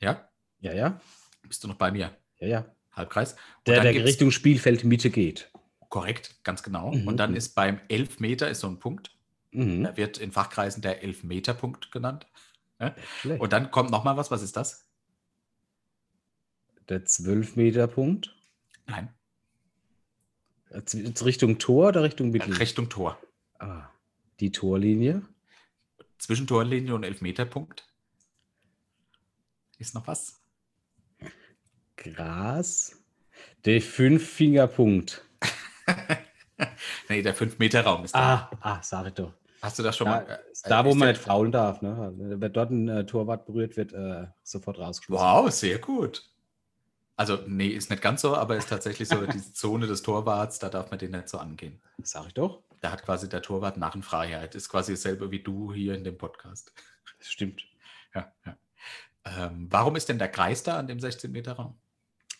[0.00, 0.28] Ja,
[0.60, 1.00] Ja, ja.
[1.46, 2.16] bist du noch bei mir?
[2.38, 2.66] Ja, ja.
[2.92, 3.32] Halbkreis.
[3.32, 5.50] Und Der, der Richtung Spielfeld Mitte geht.
[5.88, 6.92] Korrekt, ganz genau.
[6.92, 7.06] Mhm.
[7.08, 9.14] Und dann ist beim 11 Meter ist so ein Punkt.
[9.50, 9.82] Mhm.
[9.84, 12.26] Der wird in Fachkreisen der 11 Meter Punkt genannt.
[13.20, 13.40] Schlecht.
[13.40, 14.30] Und dann kommt nochmal was.
[14.30, 14.86] Was ist das?
[16.88, 18.36] der 12-Meter-Punkt.
[18.86, 19.08] Nein,
[21.24, 22.54] Richtung Tor oder Richtung Mittel?
[22.54, 23.18] Richtung Tor.
[23.58, 23.88] Ah,
[24.40, 25.22] die Torlinie.
[26.18, 27.88] Zwischen Torlinie und Elfmeterpunkt.
[29.78, 30.40] Ist noch was?
[31.96, 32.96] Gras.
[33.64, 35.24] Der Fünf-Finger-Punkt.
[37.08, 38.50] nee, der 5-Meter-Raum ist da.
[38.50, 39.34] Ah, ah, sag ich doch.
[39.62, 40.22] Hast du das schon Ja, mal?
[40.28, 41.82] äh, da, wo man nicht faulen darf.
[41.82, 42.12] Ne?
[42.16, 45.24] Wenn dort ein äh, Torwart berührt wird, äh, sofort rausgeschmissen.
[45.24, 46.28] Wow, sehr gut.
[47.14, 50.68] Also, nee, ist nicht ganz so, aber ist tatsächlich so diese Zone des Torwarts, da
[50.68, 51.80] darf man den nicht so angehen.
[52.02, 52.62] Sag ich doch.
[52.80, 54.56] Da hat quasi der Torwart Narrenfreiheit.
[54.56, 56.72] Ist quasi dasselbe wie du hier in dem Podcast.
[57.18, 57.62] Das stimmt.
[58.14, 58.56] Ja, ja.
[59.24, 61.78] Ähm, warum ist denn der Kreis da an dem 16-Meter-Raum?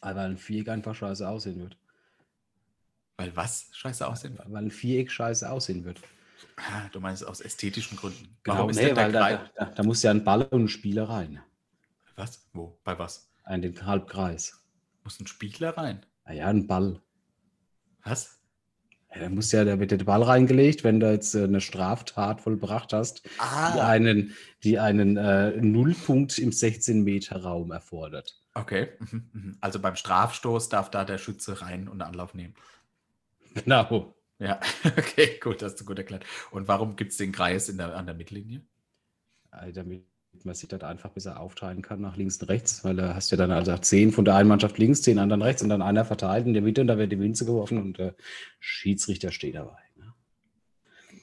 [0.00, 1.76] Aber weil ein Viereck einfach scheiße aussehen wird.
[3.16, 4.36] Weil was scheiße aussehen?
[4.44, 6.00] Weil ein Viereck scheiße aussehen wird.
[6.56, 8.36] Ah, du meinst aus ästhetischen Gründen.
[8.42, 10.68] Genau, Warum ist nee, der weil da, da, da muss ja ein Ball und ein
[10.68, 11.40] Spieler rein.
[12.16, 12.46] Was?
[12.52, 12.78] Wo?
[12.84, 13.30] Bei was?
[13.44, 14.62] Ein den Halbkreis.
[15.04, 16.04] Muss ein Spieler rein?
[16.26, 17.00] Naja, ein Ball.
[18.04, 18.38] Was?
[19.14, 22.40] Ja, da muss ja, da wird der Ball reingelegt, wenn du jetzt äh, eine Straftat
[22.40, 28.40] vollbracht hast, die Ah, einen, die einen äh, Nullpunkt im 16-Meter-Raum erfordert.
[28.54, 28.90] okay.
[29.00, 29.58] Mhm, mhm.
[29.60, 32.54] Also beim Strafstoß darf da der Schütze rein und Anlauf nehmen.
[33.54, 34.14] Genau.
[34.42, 34.58] Ja,
[34.98, 36.24] okay, gut, hast du gut erklärt.
[36.50, 38.62] Und warum gibt es den Kreis in der, an der Mittellinie?
[39.50, 40.04] Also damit
[40.42, 43.36] man sich das einfach besser aufteilen kann nach links und rechts, weil da hast du
[43.36, 46.04] ja dann also zehn von der einen Mannschaft links, zehn anderen rechts und dann einer
[46.04, 48.16] verteilt in der Mitte und da wird die Winze geworfen und der
[48.58, 49.78] Schiedsrichter steht dabei.
[49.94, 50.12] Ne?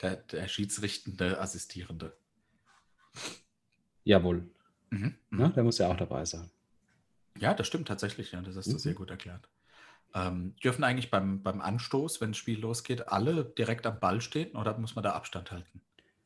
[0.02, 2.16] Der, der schiedsrichtende Assistierende.
[4.06, 4.48] Jawohl.
[4.92, 5.40] Mhm, mhm.
[5.40, 5.52] Ne?
[5.56, 6.50] Der muss ja auch dabei sein.
[7.38, 8.32] Ja, das stimmt tatsächlich.
[8.32, 8.80] Ja, das hast du Mhm.
[8.80, 9.50] sehr gut erklärt.
[10.16, 14.56] Ähm, dürfen eigentlich beim, beim Anstoß, wenn das Spiel losgeht, alle direkt am Ball stehen
[14.56, 15.82] oder muss man da Abstand halten?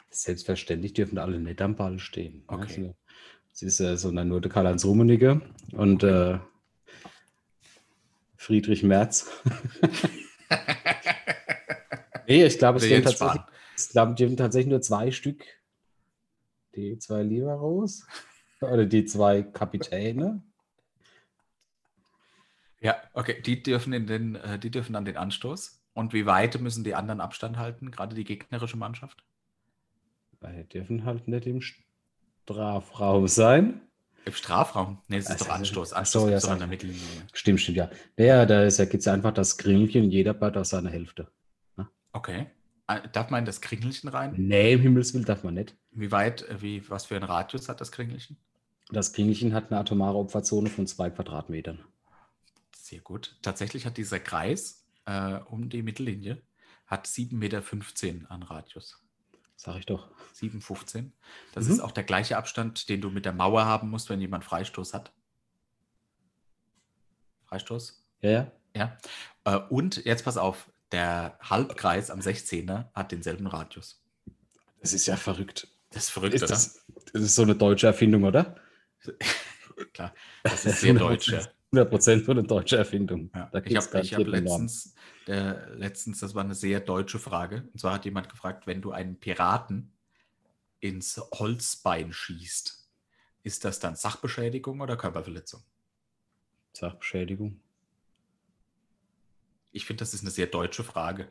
[0.10, 2.46] Selbstverständlich dürfen alle nicht am Ball stehen.
[2.50, 2.58] ne?
[2.58, 2.64] Okay.
[2.64, 2.96] Also,
[3.54, 5.42] es ist äh, sondern nur der Karl-Heinz Rummenigge
[5.74, 6.40] und äh,
[8.36, 9.30] Friedrich Merz.
[12.28, 15.46] nee, ich glaube, es Jens tatsächlich, tatsächlich nur zwei Stück.
[16.76, 18.06] Die zwei Liberos
[18.62, 20.42] oder die zwei Kapitäne.
[22.84, 23.42] Ja, okay.
[23.42, 25.82] Die dürfen, in den, äh, die dürfen an den Anstoß.
[25.94, 29.24] Und wie weit müssen die anderen Abstand halten, gerade die gegnerische Mannschaft?
[30.42, 33.82] Weil die dürfen halt nicht im Strafraum sein.
[34.26, 35.00] Im Strafraum?
[35.08, 35.94] Nee, das ist Also, doch Anstoß.
[35.94, 37.02] Anstoß so, ja, doch an der Mittellinie.
[37.34, 37.90] Stimmt, stimmt, ja.
[38.18, 41.28] Ja, da, ist, gibt es einfach das Grillchen und jeder aus seiner Hälfte.
[42.12, 42.48] Okay.
[42.88, 44.34] Äh, Darf man in das Kringelchen rein?
[44.38, 45.76] Nee, im Himmelswill darf man nicht.
[45.92, 48.38] Wie weit, äh, wie, was für einen Radius hat das Kringelchen?
[48.92, 51.80] Das Kringelchen hat eine atomare Opferzone von zwei Quadratmetern.
[52.84, 53.38] Sehr gut.
[53.42, 56.42] Tatsächlich hat dieser Kreis äh, um die Mittellinie
[56.86, 57.64] hat 7,15 Meter
[58.30, 59.02] an Radius.
[59.56, 60.12] Sag ich doch.
[60.36, 61.12] 7,15.
[61.54, 61.72] Das Mhm.
[61.72, 64.94] ist auch der gleiche Abstand, den du mit der Mauer haben musst, wenn jemand Freistoß
[64.94, 65.14] hat.
[67.46, 68.04] Freistoß?
[68.20, 68.52] Ja, ja.
[68.76, 68.98] Ja.
[69.46, 74.04] Äh, und jetzt pass auf, der Halbkreis am 16er hat denselben Radius.
[74.82, 75.70] Das ist ja verrückt.
[75.92, 76.50] Das ist verrückt, Ist oder?
[76.50, 78.58] das, das ist so eine deutsche Erfindung, oder?
[79.94, 81.30] Klar, das ist sehr deutsch.
[81.30, 81.48] ja.
[81.74, 83.32] 100% so eine deutsche Erfindung.
[83.34, 83.50] Ja.
[83.52, 84.96] Da Ich habe hab letztens,
[85.28, 87.68] äh, letztens, das war eine sehr deutsche Frage.
[87.74, 89.92] Und zwar hat jemand gefragt, wenn du einen Piraten
[90.80, 92.90] ins Holzbein schießt,
[93.44, 95.64] ist das dann Sachbeschädigung oder Körperverletzung?
[96.74, 97.60] Sachbeschädigung.
[99.72, 101.30] Ich finde, das ist eine sehr deutsche Frage.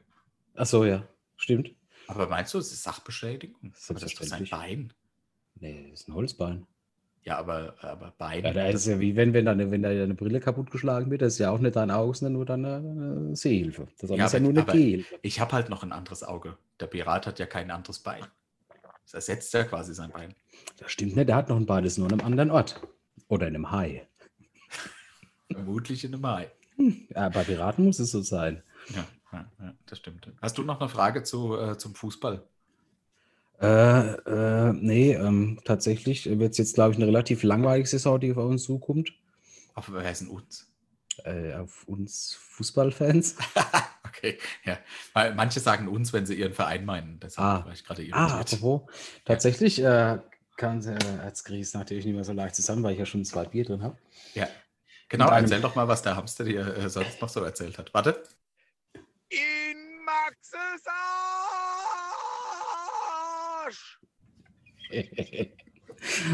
[0.55, 1.07] Ach so, ja.
[1.37, 1.75] Stimmt.
[2.09, 3.73] Aber meinst du, es ist Sachbeschädigung?
[3.89, 4.51] Aber das ist doch sein Selbstverständlich.
[4.51, 4.93] Bein.
[5.61, 6.67] Nee, das ist ein Holzbein.
[7.25, 8.45] Ja, aber, aber Bein.
[8.45, 11.35] Ja, da ist das, ja wie wenn, wenn, deine, wenn deine Brille kaputtgeschlagen wird, das
[11.35, 13.87] ist ja auch nicht dein Auge, sondern nur deine, deine Sehhilfe.
[14.01, 15.15] Das Ja, ist ja nur eine Gehhilfe.
[15.23, 16.57] ich habe halt noch ein anderes Auge.
[16.81, 18.25] Der Pirat hat ja kein anderes Bein.
[19.05, 20.35] Das ersetzt ja quasi sein Bein.
[20.79, 22.81] Das stimmt nicht, der hat noch ein beides, nur an einem anderen Ort.
[23.29, 24.07] Oder in einem Hai.
[25.53, 26.51] Vermutlich in einem Mai.
[27.15, 28.63] Ja, bei Piraten muss es so sein.
[28.97, 30.33] Ja, ja, ja, das stimmt.
[30.41, 32.43] Hast du noch eine Frage zu, äh, zum Fußball?
[33.63, 34.15] Äh,
[34.69, 38.39] äh, nee, ähm, tatsächlich wird es jetzt, glaube ich, eine relativ langweilige Saison, die auf
[38.39, 39.13] uns zukommt.
[39.75, 40.69] Auf wer denn uns?
[41.25, 43.37] Äh, auf uns Fußballfans.
[44.05, 44.79] okay, ja.
[45.13, 47.21] Weil manche sagen uns, wenn sie ihren Verein meinen.
[47.21, 47.67] Deshalb Ah.
[47.67, 48.61] war ich gerade Ah, irritiert.
[48.63, 48.91] apropos,
[49.25, 50.19] tatsächlich äh,
[50.57, 53.45] kann äh, als Grieß natürlich nicht mehr so leicht zusammen, weil ich ja schon zwei
[53.45, 53.97] Bier drin habe.
[54.35, 54.49] ja.
[55.09, 57.93] Genau, einem- erzähl doch mal, was der Hamster dir äh, sonst noch so erzählt hat.
[57.93, 58.23] Warte.
[59.29, 61.12] In Maxes Arsch!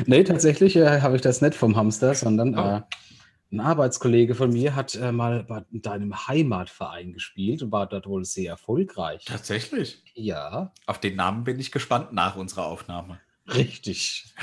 [0.06, 2.76] Nee, tatsächlich äh, habe ich das nicht vom Hamster, sondern Oh.
[2.78, 2.80] äh,
[3.50, 8.24] ein Arbeitskollege von mir hat äh, mal bei deinem Heimatverein gespielt und war dort wohl
[8.26, 9.24] sehr erfolgreich.
[9.24, 10.02] Tatsächlich.
[10.14, 13.20] Ja, Auf den Namen bin ich gespannt nach unserer Aufnahme.
[13.46, 14.34] richtig.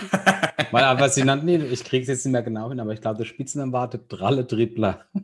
[0.71, 3.01] Weil, aber sie nannten ihn, ich kriege es jetzt nicht mehr genau hin, aber ich
[3.01, 5.05] glaube, der Spitzname war der Dralle Dribbler.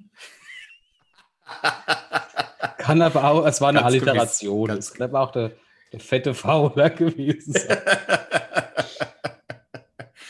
[2.77, 4.67] Kann aber auch, es war eine gewiss, Alliteration.
[4.67, 5.51] ganz Es kann aber auch der
[5.99, 7.77] fette Fauler gewesen sein.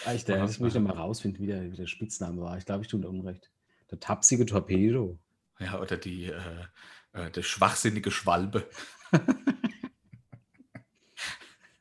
[0.04, 2.58] Ah, Ich, muss ich noch mal rausfinden, wie der, wie der Spitzname war.
[2.58, 3.52] Ich glaube, ich tue da Unrecht.
[3.92, 5.20] Der tapsige Torpedo.
[5.60, 6.66] ja, oder die, äh,
[7.14, 8.68] äh, der schwachsinnige Schwalbe.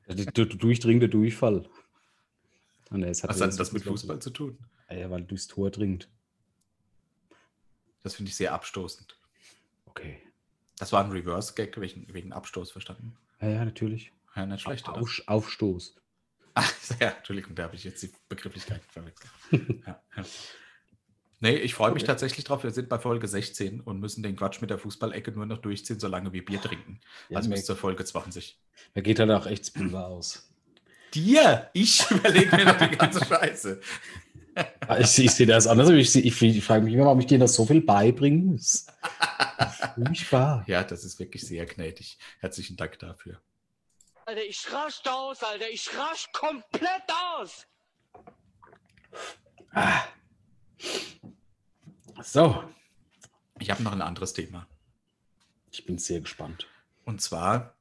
[0.06, 1.68] Der, durchdringende Durchfall.
[2.90, 4.58] Ah, nee, es Was hat das mit Fußball Fußball zu tun?
[4.88, 6.08] Ah, Ja, weil er durchs Tor dringt.
[8.02, 9.16] Das finde ich sehr abstoßend.
[9.86, 10.20] Okay.
[10.78, 13.16] Das war ein Reverse-Gag wegen, wegen Abstoß verstanden.
[13.40, 14.12] Ja, ja, natürlich.
[14.36, 14.98] Ja, nicht schlecht, oder?
[15.00, 15.96] Auf, Aufstoß.
[16.54, 19.30] Ach, ja, Entschuldigung, da habe ich jetzt die Begrifflichkeiten verwechselt.
[19.86, 20.24] ja, ja.
[21.42, 22.08] Nee, ich freue mich Okay.
[22.12, 22.64] tatsächlich drauf.
[22.64, 25.98] Wir sind bei Folge 16 und müssen den Quatsch mit der Fußballecke nur noch durchziehen,
[25.98, 27.00] solange wir Bier trinken.
[27.30, 28.58] Ja, also bis zur Folge 20.
[28.94, 30.52] mir geht halt auch echt Pulver aus.
[31.14, 31.70] Dir?
[31.72, 33.80] Ich überlege mir noch die ganze Scheiße.
[34.86, 35.88] Ah, Ich, ich sehe das anders.
[35.88, 38.86] aber Ich, ich, ich frage mich immer, warum ich dir noch so viel beibringen muss.
[39.94, 40.64] Furchtbar.
[40.66, 42.18] Ja, das ist wirklich sehr gnädig.
[42.40, 43.40] Herzlichen Dank dafür.
[44.26, 45.68] Alter, ich raste aus, Alter.
[45.70, 47.02] Ich rasch komplett
[47.36, 47.66] aus.
[52.22, 52.64] So,
[53.58, 54.66] Ich habe noch ein anderes Thema.
[55.70, 56.66] ich bin sehr gespannt.
[57.04, 57.74] Und zwar,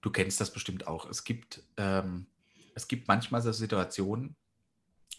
[0.00, 1.08] du kennst das bestimmt auch.
[1.08, 2.26] Es gibt, ähm,
[2.74, 4.36] es gibt manchmal so Situationen,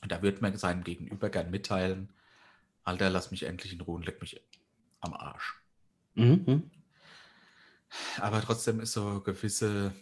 [0.08, 2.14] da wird man seinem Gegenüber gern mitteilen,
[2.84, 4.40] Alter, lass mich endlich in Ruhe und leck mich
[5.00, 5.56] am Arsch.
[6.14, 6.70] Mhm.
[8.20, 9.94] Aber trotzdem ist so gewisse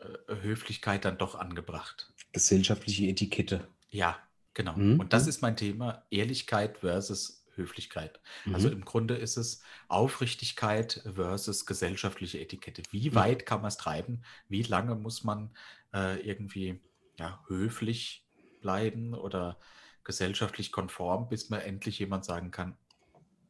[0.00, 2.12] äh, Höflichkeit dann doch angebracht.
[2.32, 3.66] Gesellschaftliche Etikette.
[3.90, 4.18] Ja,
[4.54, 4.76] genau.
[4.76, 5.00] Mhm.
[5.00, 8.20] Und das ist mein Thema, Ehrlichkeit versus Höflichkeit.
[8.52, 8.74] Also Mhm.
[8.74, 12.82] im Grunde ist es Aufrichtigkeit versus gesellschaftliche Etikette.
[12.90, 13.14] Wie Mhm.
[13.14, 14.22] weit kann man es treiben?
[14.48, 15.50] Wie lange muss man
[15.94, 16.80] äh, irgendwie
[17.18, 18.26] ja, höflich
[18.60, 19.58] bleiben oder
[20.04, 22.78] gesellschaftlich konform, bis man endlich jemand sagen kann,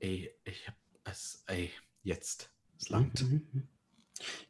[0.00, 3.20] ey, ich hab es, ey, jetzt, es langt.
[3.20, 3.68] Mhm.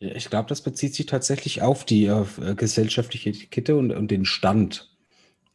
[0.01, 4.11] Ja, ich glaube, das bezieht sich tatsächlich auf die auf, äh, gesellschaftliche Etikette und, und
[4.11, 4.91] den Stand.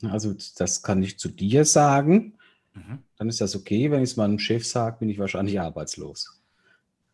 [0.04, 2.36] Also das kann ich zu dir sagen,
[2.76, 3.04] Mhm.
[3.18, 3.92] dann ist das okay.
[3.92, 6.42] Wenn ich es meinem Chef sage, bin ich wahrscheinlich arbeitslos.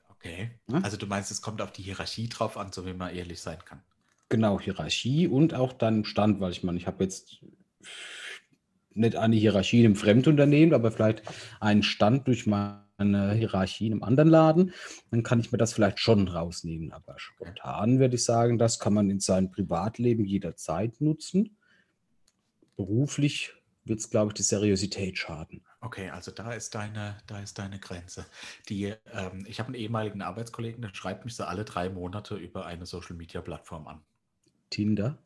[0.09, 0.59] Okay.
[0.67, 0.79] Ja.
[0.81, 3.63] Also du meinst, es kommt auf die Hierarchie drauf an, so wie man ehrlich sein
[3.65, 3.81] kann.
[4.29, 7.43] Genau, Hierarchie und auch dann Stand, weil ich meine, ich habe jetzt
[8.93, 11.23] nicht eine Hierarchie im Fremdunternehmen, aber vielleicht
[11.59, 14.73] einen Stand durch meine eine Hierarchie in einem anderen Laden,
[15.11, 16.91] dann kann ich mir das vielleicht schon rausnehmen.
[16.91, 21.57] Aber spontan würde ich sagen, das kann man in seinem Privatleben jederzeit nutzen.
[22.75, 23.53] Beruflich
[23.85, 25.63] wird es, glaube ich, die Seriosität schaden.
[25.81, 28.25] Okay, also da ist deine, da ist deine Grenze.
[28.67, 32.65] Die, ähm, ich habe einen ehemaligen Arbeitskollegen, der schreibt mich so alle drei Monate über
[32.65, 34.01] eine Social Media Plattform an.
[34.69, 35.17] Tinder?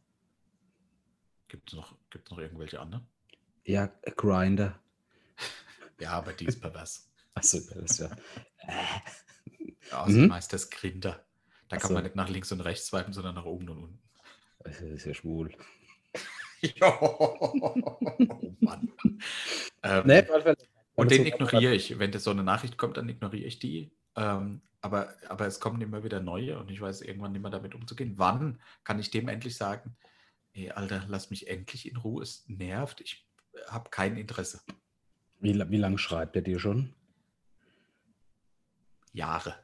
[1.48, 3.06] Gibt es noch, gibt's noch irgendwelche anderen?
[3.66, 4.80] Ja, Grinder.
[6.00, 7.10] Ja, aber die ist pervers.
[7.36, 8.10] Achso, ist ja.
[9.90, 10.34] Ja, außerdem Mhm.
[10.34, 11.26] heißt das Grinder.
[11.70, 11.94] Da Ach kann so.
[11.94, 14.02] man nicht nach links und rechts swipen, sondern nach oben und unten.
[14.60, 15.56] Das ist ja schwul.
[16.82, 17.54] oh
[18.60, 18.92] Mann.
[19.86, 20.24] Ähm, Nee,
[20.96, 22.00] Und den ignoriere ich.
[22.00, 23.92] Wenn das so eine Nachricht kommt, dann ignoriere ich die.
[24.16, 27.74] Ähm, aber, aber es kommen immer wieder neue und ich weiß irgendwann nicht mehr damit
[27.74, 28.14] umzugehen.
[28.18, 29.96] Wann kann ich dem endlich sagen,
[30.52, 33.26] ey, Alter, lass mich endlich in Ruhe, es nervt, ich
[33.68, 34.62] habe kein Interesse.
[35.40, 36.94] Wie, wie lange schreibt er dir schon?
[39.14, 39.56] Jahre.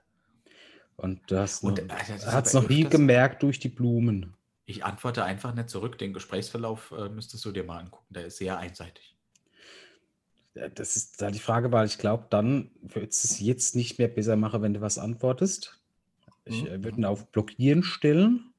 [0.96, 3.70] Und du hast Und, noch, das ist hat es aber noch nie gemerkt durch die
[3.70, 4.36] Blumen.
[4.66, 5.98] Ich antworte einfach nicht zurück.
[5.98, 8.14] Den Gesprächsverlauf äh, müsstest du dir mal angucken.
[8.14, 9.18] Der ist sehr einseitig.
[10.54, 14.36] Das ist da die Frage, weil ich glaube, dann wird es jetzt nicht mehr besser
[14.36, 15.80] machen, wenn du was antwortest.
[16.46, 16.68] Ich Mhm.
[16.68, 18.54] äh, würde ihn auf Blockieren stellen.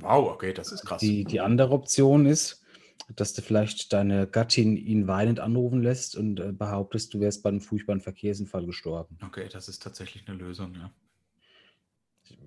[0.00, 1.00] Wow, okay, das ist krass.
[1.00, 2.62] Die, die andere Option ist,
[3.16, 7.48] dass du vielleicht deine Gattin ihn weinend anrufen lässt und äh, behauptest, du wärst bei
[7.48, 9.18] einem furchtbaren Verkehrsunfall gestorben.
[9.24, 10.90] Okay, das ist tatsächlich eine Lösung, ja.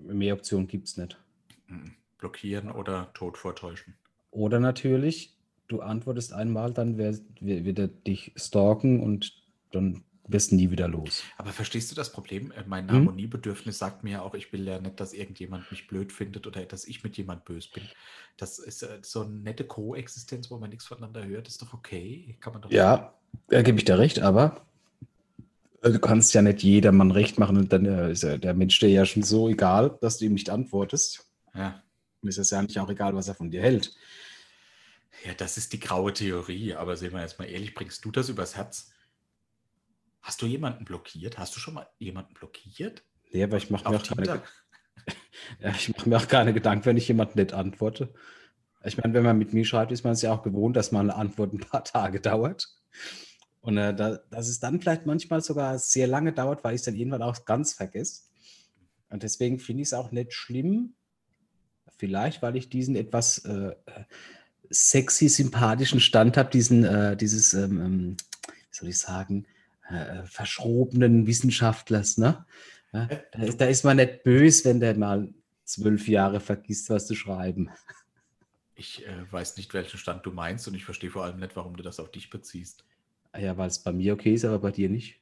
[0.00, 1.18] Mehr Optionen gibt es nicht.
[1.66, 1.94] Mhm.
[2.18, 3.96] Blockieren oder Tod vortäuschen.
[4.30, 5.36] Oder natürlich,
[5.72, 9.32] du antwortest einmal, dann wird er dich stalken und
[9.72, 11.22] dann wirst du nie wieder los.
[11.36, 12.52] Aber verstehst du das Problem?
[12.52, 12.96] Äh, Mein Hm?
[12.96, 16.64] Harmoniebedürfnis sagt mir ja auch, ich will ja nicht, dass irgendjemand mich blöd findet oder
[16.64, 17.82] dass ich mit jemand böse bin.
[18.36, 22.36] Das ist äh, so eine nette Koexistenz, wo man nichts voneinander hört, ist doch okay.
[22.40, 23.14] Kann man doch Ja,
[23.48, 24.64] da gebe ich dir recht, aber
[25.82, 28.88] äh, du kannst ja nicht jedermann recht machen und dann ist ja der Mensch dir
[28.88, 31.26] ja schon so egal, dass du ihm nicht antwortest.
[31.54, 31.82] Ja.
[32.22, 33.92] Mir ist es ja nicht auch egal, was er von dir hält.
[35.24, 38.28] Ja, das ist die graue Theorie, aber sehen wir jetzt mal ehrlich, bringst du das
[38.28, 38.90] übers Herz?
[40.20, 41.38] Hast du jemanden blockiert?
[41.38, 43.04] Hast du schon mal jemanden blockiert?
[43.32, 44.42] Nee, aber ich mache mir, auch keine
[45.60, 48.12] ja, ich mach mir auch keine Gedanken, wenn ich jemand nicht antworte.
[48.84, 51.14] Ich meine, wenn man mit mir schreibt, ist man es ja auch gewohnt, dass meine
[51.14, 52.68] Antwort ein paar Tage dauert.
[53.60, 56.84] Und äh, da, dass es dann vielleicht manchmal sogar sehr lange dauert, weil ich es
[56.84, 58.22] dann irgendwann auch ganz vergesse.
[59.08, 60.94] Und deswegen finde ich es auch nicht schlimm,
[61.96, 64.04] vielleicht, weil ich diesen etwas äh, äh,
[64.72, 68.16] sexy, sympathischen Stand habe, diesen, äh, dieses, ähm, ähm,
[68.46, 69.46] wie soll ich sagen,
[69.88, 72.44] äh, verschrobenen Wissenschaftlers, ne?
[72.92, 75.32] Ja, da, ist, da ist man nicht böse, wenn der mal
[75.64, 77.70] zwölf Jahre vergisst, was zu schreiben.
[78.74, 81.76] Ich äh, weiß nicht, welchen Stand du meinst und ich verstehe vor allem nicht, warum
[81.76, 82.84] du das auf dich beziehst.
[83.38, 85.21] Ja, weil es bei mir okay ist, aber bei dir nicht.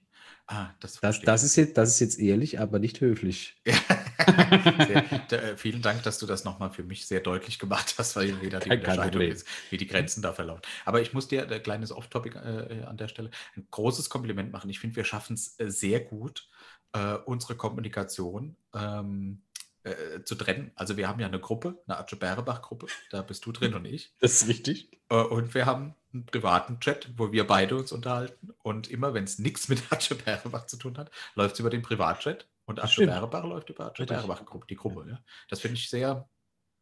[0.53, 3.57] Ah, das Das, das, ist jetzt, das ist jetzt ehrlich, aber nicht höflich.
[3.65, 8.41] sehr, äh, vielen Dank, dass du das nochmal für mich sehr deutlich gemacht hast, weil
[8.43, 10.63] wieder die Unterscheidung ist, wie die Grenzen da verlaufen.
[10.85, 14.69] Aber ich muss dir ein kleines Off-Topic äh, an der Stelle ein großes Kompliment machen.
[14.71, 16.49] Ich finde, wir schaffen es äh, sehr gut,
[16.95, 19.43] äh, unsere Kommunikation ähm,
[19.85, 20.73] äh, zu trennen.
[20.75, 24.13] Also wir haben ja eine Gruppe, eine Atze Bärebach-Gruppe, da bist du drin und ich.
[24.19, 24.91] Das ist richtig.
[25.11, 28.50] Äh, Und wir haben einen privaten Chat, wo wir beide uns unterhalten.
[28.63, 31.83] Und immer, wenn es nichts mit Atze Bärebach zu tun hat, läuft es über den
[31.83, 32.49] Privatchat.
[32.67, 33.11] Und stimmt.
[33.11, 33.91] Bärebach läuft über.
[33.91, 35.07] Bärebach Gruppe, die Gruppe.
[35.09, 35.21] Ja.
[35.49, 36.29] Das finde ich sehr,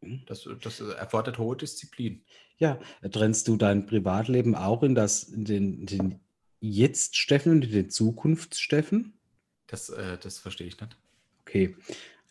[0.00, 0.22] Mhm.
[0.26, 2.22] das, das erfordert hohe Disziplin.
[2.58, 6.20] Ja, trennst du dein Privatleben auch in, das, in den, den
[6.60, 9.18] Jetzt-Steffen und in den Zukunfts-Steffen?
[9.66, 10.96] Das, äh, das verstehe ich nicht.
[11.42, 11.76] Okay.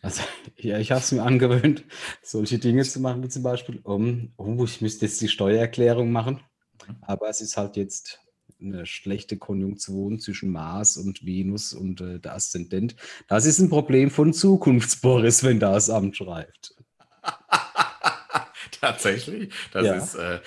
[0.01, 0.21] Also,
[0.57, 1.83] ja, ich habe es mir angewöhnt,
[2.21, 6.41] solche Dinge zu machen, wie zum Beispiel, um, oh, ich müsste jetzt die Steuererklärung machen.
[6.87, 6.97] Mhm.
[7.01, 8.19] Aber es ist halt jetzt
[8.59, 12.95] eine schlechte Konjunktion zwischen Mars und Venus und äh, der Aszendent.
[13.27, 16.75] Das ist ein Problem von Zukunftsboris, wenn das Amt schreibt.
[18.81, 19.53] Tatsächlich.
[19.71, 19.93] Das Ja.
[19.95, 20.39] ist äh,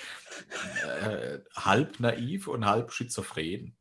[1.05, 3.75] äh, halb naiv und halb schizophren.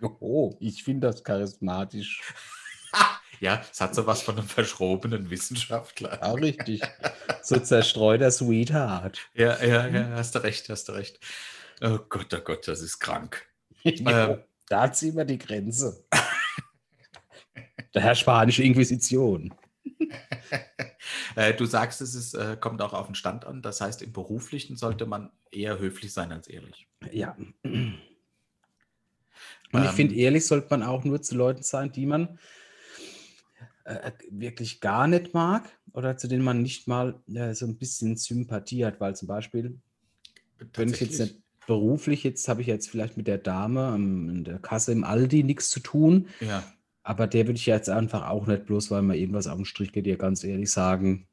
[0.00, 2.22] Oh, ich finde das charismatisch.
[3.38, 6.18] Ja, es hat so was von einem verschrobenen Wissenschaftler.
[6.22, 6.80] Ja, richtig.
[7.42, 9.28] So zerstreuter Sweetheart.
[9.34, 11.20] Ja, ja, ja, hast du recht, hast du recht.
[11.82, 13.46] Oh Gott, oh Gott, das ist krank.
[13.84, 16.04] Jo, da ziehen wir die Grenze.
[17.94, 19.54] Der spanische Inquisition.
[21.36, 23.60] Äh, du sagst, es ist, äh, kommt auch auf den Stand an.
[23.60, 26.88] Das heißt, im Beruflichen sollte man eher höflich sein als ehrlich.
[27.12, 27.36] Ja.
[27.62, 28.00] Und
[29.72, 32.38] ich finde, Ähm, ehrlich sollte man auch nur zu Leuten sein, die man
[33.84, 38.86] äh, wirklich gar nicht mag oder zu denen man nicht mal so ein bisschen Sympathie
[38.86, 39.78] hat, weil zum Beispiel,
[40.72, 44.44] wenn ich jetzt nicht beruflich, jetzt habe ich jetzt vielleicht mit der Dame ähm, in
[44.44, 46.64] der Kasse im Aldi nichts zu tun, Ja,
[47.02, 49.92] Aber der würde ich jetzt einfach auch nicht bloß, weil mir irgendwas auf den Strich
[49.92, 51.26] geht, dir ganz ehrlich sagen.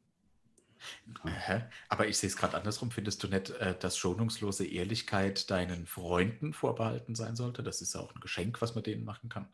[1.25, 1.63] Hä?
[1.89, 2.91] Aber ich sehe es gerade andersrum.
[2.91, 7.63] Findest du nicht, äh, dass schonungslose Ehrlichkeit deinen Freunden vorbehalten sein sollte?
[7.63, 9.47] Das ist ja auch ein Geschenk, was man denen machen kann.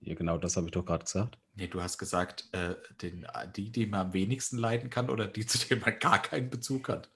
[0.00, 1.38] Ja, genau das habe ich doch gerade gesagt.
[1.54, 5.46] Nee, du hast gesagt, äh, den, die, die man am wenigsten leiden kann oder die,
[5.46, 7.10] zu denen man gar keinen Bezug hat.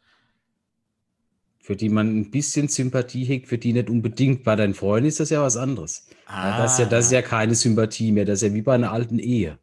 [1.69, 4.43] Für die man ein bisschen Sympathie hegt, für die nicht unbedingt.
[4.43, 6.09] Bei deinen Freunden ist das ja was anderes.
[6.27, 8.25] Ja, das, ist ja, das ist ja keine Sympathie mehr.
[8.25, 9.59] Das ist ja wie bei einer alten Ehe.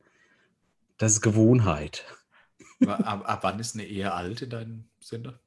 [0.99, 2.05] Das ist Gewohnheit.
[2.85, 5.39] Ab, ab wann ist eine Ehe alt in deinem Sinne?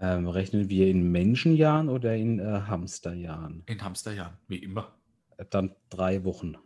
[0.00, 3.64] Ähm, rechnen wir in Menschenjahren oder in äh, Hamsterjahren?
[3.66, 4.94] In Hamsterjahren, wie immer.
[5.36, 6.56] Äh, Dann drei Wochen.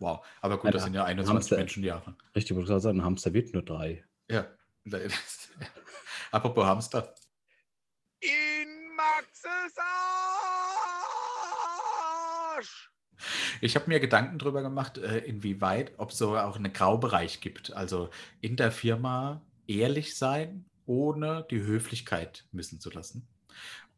[0.00, 2.16] Wow, aber gut, das Ein sind ja 21 Hamster- Menschenjahre.
[2.34, 4.02] Richtig, wollte ich gerade sagen, ein Hamster wird nur drei.
[4.28, 4.44] Ja.
[6.32, 7.14] Apropos Hamster.
[9.14, 9.76] In Maxes
[12.56, 12.90] Arsch!
[13.60, 17.72] Ich habe mir Gedanken darüber gemacht, äh, inwieweit, ob es so auch einen Graubereich gibt.
[17.72, 18.10] Also
[18.40, 23.28] in der Firma ehrlich sein, ohne die Höflichkeit missen zu lassen.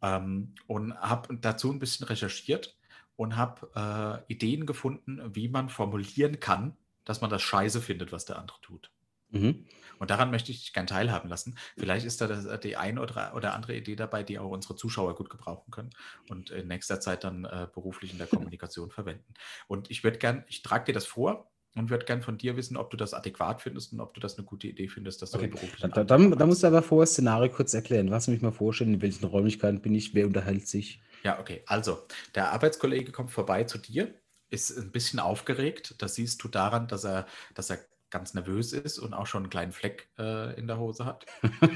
[0.03, 2.77] Ähm, und habe dazu ein bisschen recherchiert
[3.17, 8.27] und habe äh, Ideen gefunden, wie man formulieren kann, dass man das scheiße findet, was
[8.27, 8.91] der andere tut.
[9.31, 9.67] Mhm.
[9.99, 11.57] Und daran möchte ich dich gern teilhaben lassen.
[11.77, 14.77] Vielleicht ist da das, äh, die eine oder, oder andere Idee dabei, die auch unsere
[14.77, 15.91] Zuschauer gut gebrauchen können
[16.29, 19.35] und in nächster Zeit dann äh, beruflich in der Kommunikation verwenden.
[19.69, 22.77] Und ich würde gern, ich trage dir das vor und würde gern von dir wissen,
[22.77, 25.39] ob du das adäquat findest und ob du das eine gute Idee findest, dass du
[25.39, 28.09] Okay, im beruflichen Da, da, da musst du aber vorher das Szenario kurz erklären.
[28.09, 31.03] Lass mich mal vorstellen, in welchen Räumlichkeiten bin ich, wer unterhält sich.
[31.25, 31.63] Ja, okay.
[31.67, 34.15] Also, der Arbeitskollege kommt vorbei zu dir,
[34.49, 35.97] ist ein bisschen aufgeregt.
[35.99, 37.79] Das siehst du daran, dass er, dass er
[38.11, 41.27] ganz nervös ist und auch schon einen kleinen Fleck äh, in der Hose hat.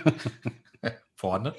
[1.14, 1.54] Vorne.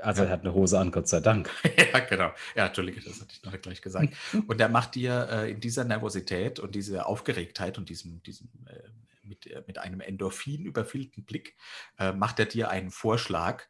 [0.00, 1.50] Also er hat eine Hose an, Gott sei Dank.
[1.92, 2.32] ja, genau.
[2.54, 4.12] Ja, Entschuldige, das hatte ich noch gleich gesagt.
[4.46, 8.90] Und er macht dir äh, in dieser Nervosität und dieser Aufgeregtheit und diesem, diesem äh,
[9.22, 11.56] mit, äh, mit einem Endorphin überfüllten Blick,
[11.98, 13.64] äh, macht er dir einen Vorschlag,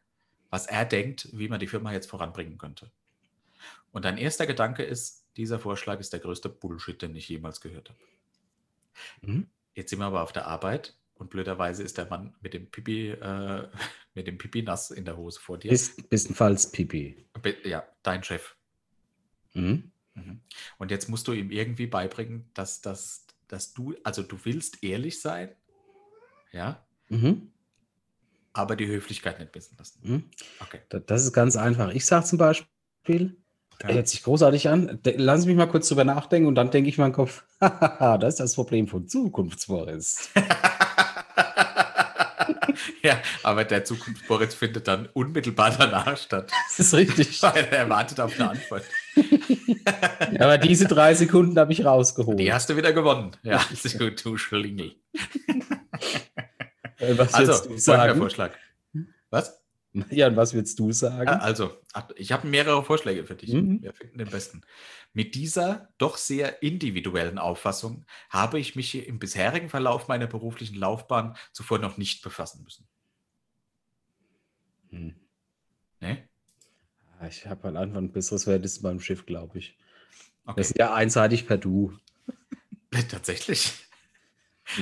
[0.51, 2.91] was er denkt, wie man die Firma jetzt voranbringen könnte.
[3.93, 7.91] Und dein erster Gedanke ist, dieser Vorschlag ist der größte Bullshit, den ich jemals gehört
[7.91, 7.99] habe.
[9.21, 9.51] Mhm.
[9.77, 13.11] Jetzt sind wir aber auf der Arbeit und blöderweise ist der Mann mit dem Pipi,
[13.11, 13.69] äh,
[14.15, 15.71] mit dem Pipi nass in der Hose vor dir.
[15.71, 17.25] Bist, bestenfalls Pipi.
[17.65, 18.57] Ja, dein Chef.
[19.53, 19.93] Mhm.
[20.15, 20.41] Mhm.
[20.79, 25.21] Und jetzt musst du ihm irgendwie beibringen, dass, dass, dass du, also du willst ehrlich
[25.21, 25.55] sein,
[26.53, 27.53] ja, Mhm.
[28.55, 30.01] aber die Höflichkeit nicht missen lassen.
[30.03, 30.31] Mhm.
[30.61, 30.81] Okay.
[30.89, 31.93] Da- Das ist ganz einfach.
[31.93, 33.37] Ich sage zum Beispiel,
[33.83, 33.89] Ja.
[33.91, 35.01] hört sich großartig an.
[35.05, 38.35] De- Lass mich mal kurz drüber nachdenken und dann denke ich meinen Kopf, hahaha, das
[38.35, 40.31] ist das Problem von Zukunftsboris.
[43.03, 47.43] ja, aber der Zukunftsboris findet dann unmittelbar danach statt, Das ist richtig.
[47.43, 48.85] weil er wartet auf eine Antwort.
[50.39, 52.39] Aber diese drei Sekunden habe ich rausgeholt.
[52.39, 53.33] Die hast du wieder gewonnen.
[53.43, 54.95] Ja, sehr gut, du Schlingel.
[56.99, 58.17] Äh, Was Also, folgender?
[58.17, 58.53] Vorschlag.
[59.31, 59.61] Was?
[60.11, 61.29] Ja, und was würdest du sagen?
[61.29, 61.77] Ah, Also,
[62.17, 63.53] ich habe mehrere Vorschläge für dich.
[63.53, 63.83] Mhm.
[63.83, 64.63] Wir finden den besten.
[65.13, 71.37] Mit dieser doch sehr individuellen Auffassung habe ich mich im bisherigen Verlauf meiner beruflichen Laufbahn
[71.53, 72.87] zuvor noch nicht befassen müssen.
[74.91, 75.15] Hm.
[76.01, 76.29] Ne?
[77.19, 79.79] Ah, Ich habe halt einfach ein besseres Verhältnis beim Schiff, glaube ich.
[80.45, 80.55] Okay.
[80.59, 81.97] Das ist ja einseitig per Du.
[83.11, 83.86] Tatsächlich.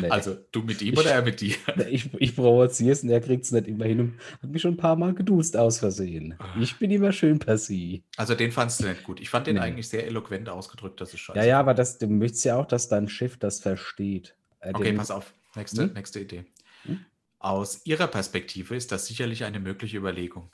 [0.00, 0.08] Nee.
[0.08, 1.54] Also, du mit ihm Ich- oder er mit dir?
[1.90, 4.00] ich, ich provoziere es und er kriegt es nicht immer hin.
[4.00, 6.34] und Hat mich schon ein paar Mal geduzt aus Versehen.
[6.38, 6.54] Ah.
[6.58, 8.02] Ich bin immer schön per Sie.
[8.16, 9.20] Also, den fandst du nicht gut.
[9.20, 9.60] Ich fand den Nee.
[9.60, 11.38] eigentlich sehr eloquent ausgedrückt, das ist scheiße.
[11.38, 14.34] Ja, ja, aber das, du möchtest ja auch, dass dein Schiff das versteht.
[14.60, 15.34] Äh, Okay, pass auf.
[15.54, 15.92] Nächste, Hm?
[15.92, 16.44] nächste Idee.
[16.84, 17.04] Hm?
[17.38, 20.48] Aus Ihrer Perspektive ist das sicherlich eine mögliche Überlegung.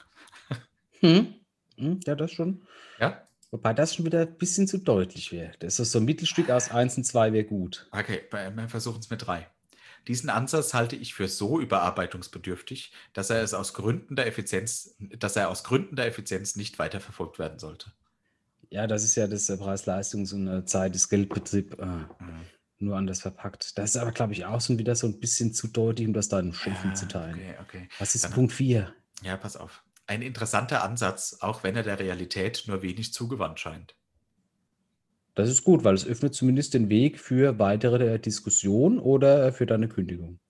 [1.01, 1.35] Hm?
[1.77, 2.63] Hm, Ja, das schon.
[2.99, 3.23] Ja?
[3.51, 5.53] Wobei das schon wieder ein bisschen zu deutlich wäre.
[5.59, 7.89] Das ist so ein Mittelstück aus 1 und 2 wäre gut.
[7.91, 9.49] Okay, wir versuchen es mit drei.
[10.09, 15.37] Diesen Ansatz halte ich für so überarbeitungsbedürftig, dass er es aus Gründen der Effizienz, dass
[15.37, 17.93] er aus Gründen der Effizienz nicht weiterverfolgt werden sollte.
[18.71, 22.07] Ja, das ist ja das Preis-Leistungs- und äh, Zeit des Geldbetrieb äh, Mhm.
[22.79, 23.77] nur anders verpackt.
[23.77, 26.29] Das ist aber, glaube ich, auch so wieder so ein bisschen zu deutlich, um das
[26.29, 27.35] deinem Chef Ja, mitzuteilen.
[27.35, 27.89] Okay, okay.
[27.99, 28.95] Was ist Dann- Punkt 4?
[29.23, 29.83] Ja, pass auf.
[30.11, 33.95] Ein interessanter Ansatz, auch wenn er der Realität nur wenig zugewandt scheint.
[35.37, 39.53] Das ist gut, weil es öffnet zumindest den Weg für weitere äh, Diskussion oder äh,
[39.53, 40.41] für deine Kündigung.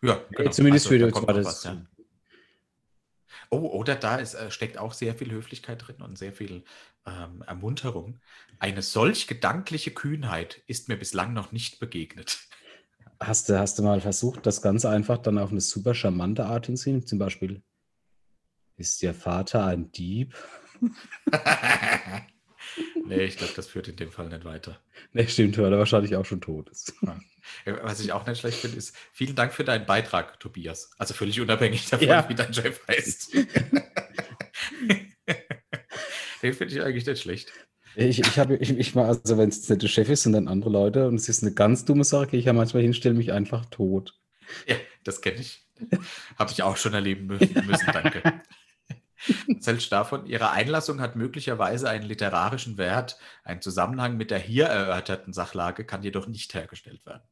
[0.00, 0.48] Ja, genau.
[0.52, 1.44] Zumindest Also, für das.
[1.44, 1.84] was, ja.
[3.50, 6.62] Oh, oder da ist, äh, steckt auch sehr viel Höflichkeit drin und sehr viel
[7.04, 8.20] ähm, Ermunterung.
[8.60, 12.38] Eine solch gedankliche Kühnheit ist mir bislang noch nicht begegnet.
[13.18, 16.66] Hast du, hast du mal versucht, das Ganze einfach dann auf eine super charmante Art
[16.66, 17.04] hinzunehmen?
[17.04, 17.60] Zum Beispiel,
[18.76, 20.34] ist Ihr Vater ein Dieb?
[23.06, 24.80] Nee, ich glaube, das führt in dem Fall nicht weiter.
[25.12, 26.94] Ne, stimmt, weil er wahrscheinlich auch schon tot ist.
[27.82, 30.90] Was ich auch nicht schlecht finde, ist, vielen Dank für deinen Beitrag, Tobias.
[30.98, 32.28] Also völlig unabhängig davon, Ja.
[32.28, 33.32] wie dein Chef heißt.
[36.42, 37.52] Den finde ich eigentlich nicht schlecht.
[37.96, 40.70] Ich, ich habe, ich, ich mal, also wenn es nicht der Chef ist, sondern andere
[40.70, 43.30] Leute und es ist eine ganz dumme Sache, gehe ich ja manchmal hin, stelle mich
[43.32, 44.18] einfach tot.
[44.66, 45.64] Ja, das kenne ich.
[46.38, 48.22] Habe ich auch schon erleben mü- müssen, danke.
[49.58, 53.18] Selbst davon, Ihre Einlassung hat möglicherweise einen literarischen Wert.
[53.44, 57.22] Ein Zusammenhang mit der hier erörterten Sachlage kann jedoch nicht hergestellt werden.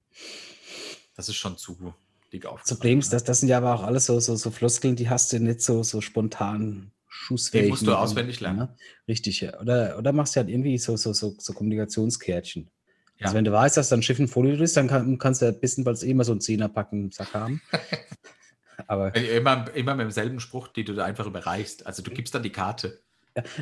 [1.14, 1.94] Das ist schon zu
[2.32, 2.78] dick Das aufgetragen.
[2.78, 5.32] Problem ist, dass das sind ja aber auch alles so, so, so Floskeln, die hast
[5.32, 7.66] du nicht so, so spontan schussfähig.
[7.66, 8.58] Die musst du auswendig lernen.
[8.58, 8.76] ne?
[9.06, 9.60] Richtig, ja.
[9.60, 12.70] Oder, oder machst du halt irgendwie so, so, so, so Kommunikationskärtchen.
[13.18, 13.26] Ja.
[13.26, 15.62] Also wenn du weißt, dass dein Schiff ein Folio ist, dann kann, kannst du ja
[15.62, 17.60] wissen, weil es eh immer so ein Zehnerpacken im Sack haben.
[18.86, 21.86] aber Immer, immer mit demselben Spruch, den du da einfach überreichst.
[21.86, 23.00] Also du gibst dann die Karte.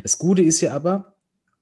[0.02, 1.14] Das Gute ist ja aber,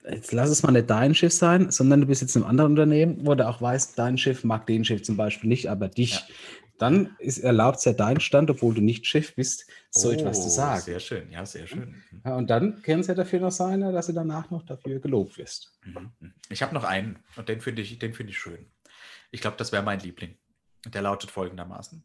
[0.09, 2.73] jetzt lass es mal nicht dein Schiff sein, sondern du bist jetzt in einem anderen
[2.73, 6.13] Unternehmen, wo du auch weißt, dein Schiff mag den Schiff zum Beispiel nicht, aber dich.
[6.13, 6.23] Ja.
[6.79, 10.47] Dann ist erlaubt es ja dein Stand, obwohl du nicht Schiff bist, so etwas zu
[10.47, 10.81] Oh, sagen.
[10.81, 12.03] Sehr schön, ja, sehr schön.
[12.13, 12.23] Mhm.
[12.25, 15.39] Ja, und dann kann es ja dafür noch sein, dass du danach noch dafür gelobt
[15.39, 15.73] wirst.
[15.85, 16.13] Mhm.
[16.51, 18.67] Ich habe noch einen und den finde ich, den finde ich schön.
[19.33, 20.37] Ich glaube, das wäre mein Liebling.
[20.87, 22.05] Der lautet folgendermaßen.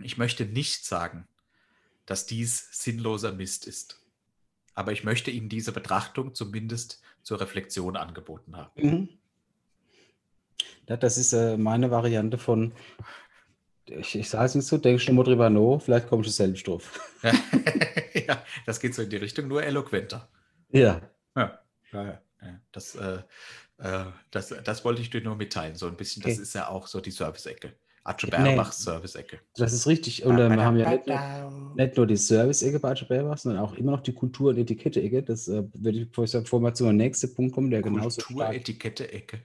[0.00, 1.26] Ich möchte nicht sagen,
[2.06, 4.00] dass dies sinnloser Mist ist.
[4.74, 8.70] Aber ich möchte Ihnen diese Betrachtung zumindest zur Reflexion angeboten haben.
[8.76, 9.08] Mhm.
[10.88, 12.72] Ja, das ist äh, meine Variante von,
[13.86, 16.66] ich, ich sage es nicht so, denkst du mal drüber nach, vielleicht kommst du selbst
[16.66, 17.00] drauf.
[17.22, 20.28] ja, das geht so in die Richtung, nur eloquenter.
[20.70, 21.02] Ja.
[21.36, 21.60] Ja,
[21.92, 22.22] ja, ja.
[22.42, 22.60] ja.
[22.72, 23.22] Das, äh,
[23.78, 25.74] äh, das, das wollte ich dir nur mitteilen.
[25.74, 26.42] So ein bisschen, das Okay.
[26.42, 27.74] ist ja auch so die Service-Ecke.
[28.08, 28.42] Atsche Nee.
[28.42, 29.38] Bärbachs Service-Ecke.
[29.56, 30.24] Das ist richtig.
[30.24, 33.74] Und äh, wir haben ja nicht nur, nicht nur die Service-Ecke bei Bärbach, sondern auch
[33.74, 35.22] immer noch die Kultur- und Etikette-Ecke.
[35.22, 39.12] Das äh, würde ich, bevor wir zum nächsten Punkt kommen, der genauso Kultur, stark, Etikette,
[39.12, 39.40] Ecke.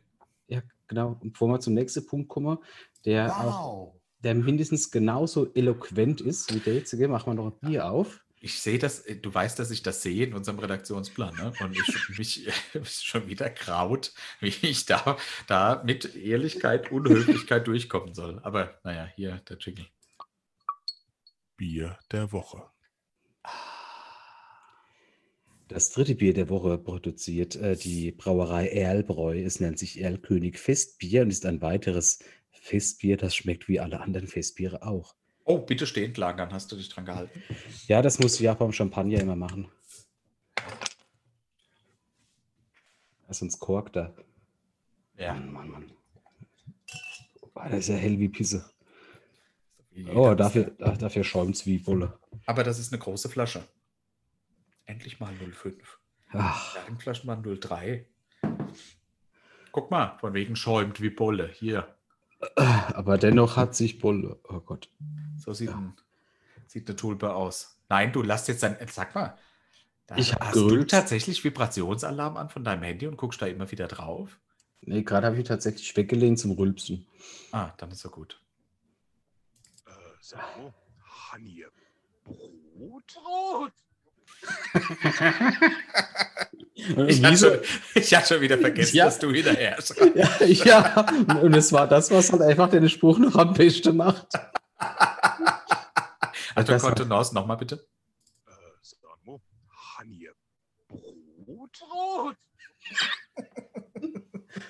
[0.48, 2.58] ja, genau, und bevor wir zum nächsten Punkt kommen,
[3.06, 3.94] der auch,
[4.24, 8.23] der mindestens genauso eloquent ist wie der jetzige, machen wir noch ein Bier auf.
[8.44, 11.54] Ich sehe das, äh, du weißt, dass ich das sehe in unserem Redaktionsplan, ne?
[11.62, 15.18] Und ich mich mich schon wieder graut, wie ich da,
[15.48, 18.42] da mit Ehrlichkeit und Höflichkeit durchkommen soll.
[18.44, 19.88] Aber naja, hier der Jingle.
[21.56, 22.70] Bier der Woche.
[25.70, 29.42] Das dritte Bier der Woche produziert äh, die Brauerei Erlbräu.
[29.42, 32.20] Es nennt sich Erlkönig Festbier und ist ein weiteres
[32.52, 35.16] Festbier, das schmeckt wie alle anderen Festbiere auch.
[35.46, 37.44] Oh, bitte stehend lagern, hast du dich dran gehalten?
[37.88, 39.70] Ja, das musst du ja auch beim Champagner immer machen.
[43.30, 44.14] Sonst korkt er.
[45.18, 45.34] Ja.
[45.34, 45.92] Mann, Mann, Mann.
[47.54, 48.70] Boah, das ist ja hell wie Pisse.
[50.14, 52.18] Oh, dafür, dafür schäumt es wie Bulle.
[52.46, 53.68] Aber das ist eine große Flasche.
[54.86, 56.00] Endlich mal 05.
[56.32, 58.06] Ach, Flaschen waren 03.
[59.72, 61.52] Guck mal, von wegen schäumt wie Bolle.
[61.54, 61.96] Hier.
[62.56, 64.40] Aber dennoch hat sich Bulle.
[64.50, 64.90] Oh Gott.
[65.38, 65.94] So sieht, ein,
[66.68, 67.80] sieht eine Tulpe aus.
[67.90, 68.78] Nein, du lass jetzt dein.
[68.90, 69.38] Sag mal.
[70.08, 73.72] Da Ich hab hast du tatsächlich Vibrationsalarm an von deinem Handy und guckst da immer
[73.72, 74.40] wieder drauf?
[74.82, 77.08] Nee, gerade habe ich tatsächlich weggelehnt zum Rülpsen.
[77.52, 78.42] Ah, dann ist er gut.
[79.86, 80.38] Äh, so,
[81.32, 81.66] Honey.
[82.24, 83.14] Brot?
[83.14, 83.74] Brot!
[86.76, 87.52] Ich hatte, schon,
[87.96, 89.06] ich hatte schon wieder vergessen, Ja.
[89.06, 89.96] dass du wieder herrschst.
[90.16, 90.30] Ja,
[90.66, 91.06] ja,
[91.42, 94.28] und es war das, was halt einfach den Spruch noch am besten macht.
[96.56, 97.84] Also Kontenance nochmal bitte.
[98.46, 98.52] Äh.
[99.02, 99.42] Brot?
[101.46, 102.38] Brot!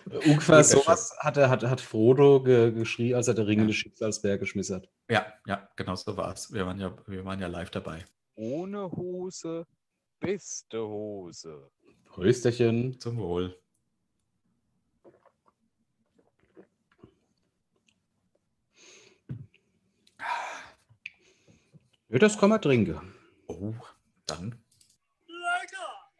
[0.25, 4.77] Ungefähr sowas hat, er, hat, hat Frodo ge, geschrien, als er der ringende Schicksalsberg geschmissen
[4.77, 4.89] hat.
[5.09, 6.53] Ja, ja, genau so war es.
[6.53, 8.05] Wir waren ja, wir waren ja live dabei.
[8.35, 9.65] Ohne Hose,
[10.19, 11.71] beste Hose.
[12.05, 12.99] Prösterchen.
[12.99, 13.57] Zum Wohl.
[22.09, 23.13] Ja, das kann man trinken.
[23.47, 23.73] Oh,
[24.27, 24.63] dann.
[25.27, 26.11] Lecker!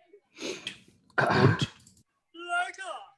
[1.17, 1.71] Und
[2.33, 3.13] Lecker!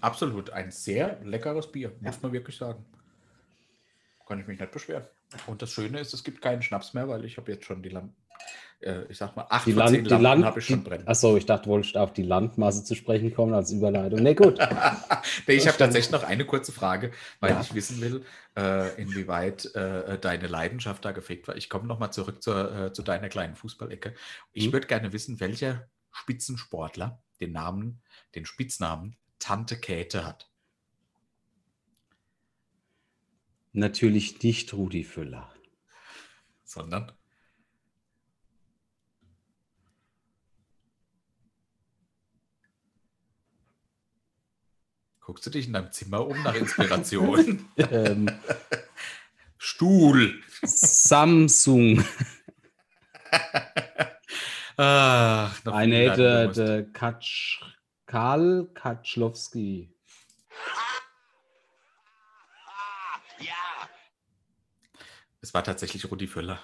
[0.00, 2.84] absolut ein sehr leckeres Bier, muss man wirklich sagen.
[4.30, 5.02] Kann ich mich nicht beschweren.
[5.48, 7.88] Und das Schöne ist, es gibt keinen Schnaps mehr, weil ich habe jetzt schon die
[7.88, 8.14] Lampen,
[8.78, 11.08] äh, ich sag mal, acht Die Land, Lampen Land, habe ich schon brennen.
[11.08, 14.22] achso, ich dachte, wolltest auf die Landmasse zu sprechen kommen als Überleitung.
[14.22, 14.56] Nee, gut.
[15.48, 17.10] nee, ich habe tatsächlich noch eine kurze Frage,
[17.40, 17.60] weil Ja.
[17.60, 18.24] ich wissen will,
[18.56, 21.56] äh, inwieweit äh, deine Leidenschaft da gefegt war.
[21.56, 24.14] Ich komme nochmal zurück zur, äh, zu deiner kleinen Fußballecke.
[24.52, 24.74] Ich Mhm.
[24.74, 28.00] würde gerne wissen, welcher Spitzensportler den Namen,
[28.36, 30.49] den Spitznamen Tante Käthe hat.
[33.72, 35.52] Natürlich nicht Rudi Füller.
[36.64, 37.12] Sondern?
[45.20, 47.68] Guckst du dich in deinem Zimmer um nach Inspiration?
[47.76, 48.28] ähm,
[49.58, 50.42] Stuhl.
[50.62, 52.04] Samsung.
[54.76, 57.62] Ach, noch Eine hätte der Katsch,
[58.06, 59.94] Karl Katschlowski.
[65.40, 66.58] Es war tatsächlich Rudi Völler.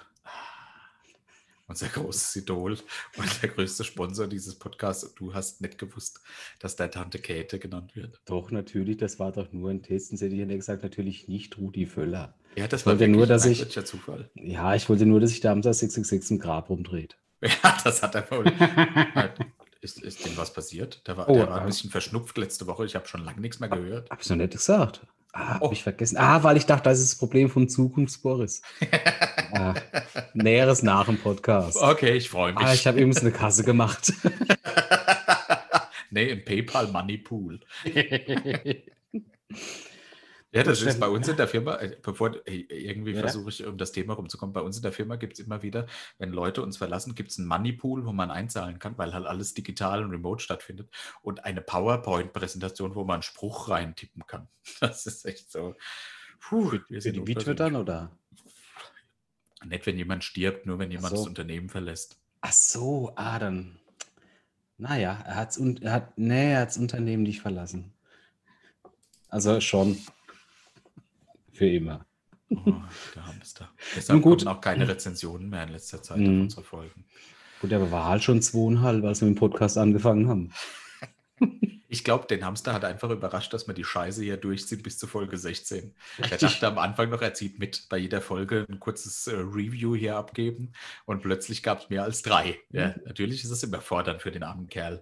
[1.69, 2.77] Unser großes Idol
[3.17, 5.03] und der größte Sponsor dieses Podcasts.
[5.03, 6.21] Und du hast nicht gewusst,
[6.59, 8.21] dass der Tante Käthe genannt wird.
[8.25, 10.09] Doch, natürlich, das war doch nur ein Test.
[10.09, 12.35] Sonst hätte ich ja gesagt, natürlich nicht Rudi Völler.
[12.55, 14.29] Ja, das Ich war nur, ein dass ich- Zufall.
[14.35, 17.17] Ja, ich wollte nur, dass sich damals das 666 im Grab rumdreht.
[17.41, 18.45] Ja, das hat er wohl.
[19.81, 21.05] ist, ist dem was passiert?
[21.07, 22.85] Der war, Oh, der war ein bisschen verschnupft letzte Woche.
[22.85, 24.09] Ich habe schon lange nichts mehr gehört.
[24.09, 25.05] Hab ich noch nicht gesagt.
[25.33, 25.69] Ah, hab Oh.
[25.71, 26.17] ich vergessen.
[26.17, 28.61] Ah, weil ich dachte, das ist das Problem vom Zukunftsboris.
[29.53, 29.73] ah,
[30.33, 31.77] Näheres nach dem Podcast.
[31.81, 32.63] Okay, ich freue mich.
[32.63, 34.13] Ah, ich habe übrigens eine Kasse gemacht.
[36.11, 37.59] nee, im PayPal Money Pool.
[40.53, 43.19] Ja, das ist bei uns in der Firma, äh, bevor äh, irgendwie Ja.
[43.21, 45.87] versuche ich um das Thema rumzukommen, bei uns in der Firma gibt es immer wieder,
[46.19, 49.53] wenn Leute uns verlassen, gibt es einen Moneypool, wo man einzahlen kann, weil halt alles
[49.53, 50.89] digital und remote stattfindet
[51.21, 54.47] und eine PowerPoint-Präsentation, wo man einen Spruch reintippen kann.
[54.79, 55.75] Das ist echt so.
[56.39, 57.57] Puh, wir Für sind die Witwe unpersönlich.
[57.57, 58.11] dann, oder?
[59.65, 61.17] Nicht, wenn jemand stirbt, nur wenn jemand so.
[61.17, 62.17] das Unternehmen verlässt.
[62.41, 63.79] Ach so, ah, dann.
[64.77, 67.91] Naja, er, hat's er hat, nee, er hat das Unternehmen nicht verlassen.
[69.29, 69.97] Also schon.
[71.57, 72.05] Für immer.
[72.49, 72.73] Oh,
[73.15, 73.69] der Hamster.
[73.95, 74.39] Deshalb gut.
[74.45, 76.25] kommen auch keine Rezensionen mehr in letzter Zeit Mhm.
[76.37, 77.05] auf unsere Folgen.
[77.61, 80.53] Gut, aber war halt schon zweieinhalb, als wir mit dem Podcast angefangen haben.
[81.89, 85.07] Ich glaube, den Hamster hat einfach überrascht, dass wir die Scheiße hier durchziehen bis zur
[85.07, 85.95] Folge 16.
[86.17, 86.39] Er Richtig.
[86.41, 90.17] dachte am Anfang noch, er zieht mit bei jeder Folge ein kurzes äh, Review hier
[90.17, 90.73] abgeben
[91.05, 92.59] und plötzlich gab es mehr als drei.
[92.71, 95.01] Ja, natürlich ist es immer fordernd für den armen Kerl.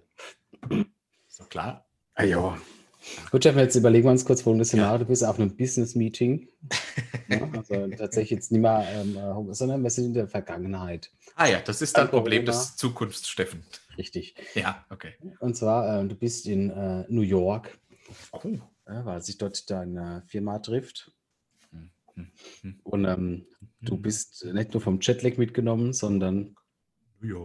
[1.28, 1.86] Ist doch klar.
[2.14, 2.56] Ah, ja.
[3.30, 4.98] Gut, Steffen, jetzt überlegen wir uns kurz folgendes Szenario.
[4.98, 6.48] Du bist auf einem Business-Meeting.
[7.28, 11.10] ja, also tatsächlich jetzt nicht mehr, ähm, äh, sondern wir sind in der Vergangenheit.
[11.34, 12.58] Ah ja, das ist dann Kein Problem Corona.
[12.62, 13.64] des Zukunftssteffen.
[13.98, 14.34] Richtig.
[14.54, 15.14] Ja, okay.
[15.40, 17.78] Und zwar, ähm, du bist in äh, New York,
[18.32, 18.38] Oh.
[18.44, 18.60] äh,
[19.04, 21.12] weil sich dort deine Firma trifft.
[21.72, 22.30] Hm, hm,
[22.62, 22.80] hm.
[22.84, 23.46] Und ähm,
[23.82, 24.02] du Hm.
[24.02, 26.54] bist nicht nur vom Jetlag mitgenommen, sondern
[27.22, 27.36] Ja.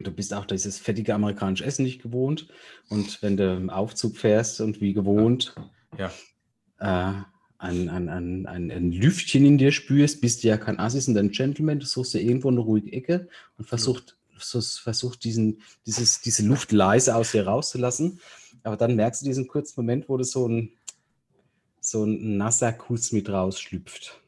[0.00, 2.48] Du bist auch dieses fettige amerikanische Essen nicht gewohnt.
[2.88, 5.54] Und wenn du im Aufzug fährst und wie gewohnt
[5.98, 6.10] Ja.
[6.78, 7.22] äh,
[7.58, 11.18] ein, ein, ein, ein, ein Lüftchen in dir spürst, bist du ja kein Assis und
[11.18, 13.28] ein Gentleman, du suchst dir irgendwo eine ruhige Ecke
[13.58, 18.20] und versucht, versuchst, versucht diesen, dieses, diese Luft leise aus dir rauszulassen.
[18.62, 20.72] Aber dann merkst du diesen kurzen Moment, wo du so ein,
[21.80, 24.20] so ein nasser Kuss mit rausschlüpft.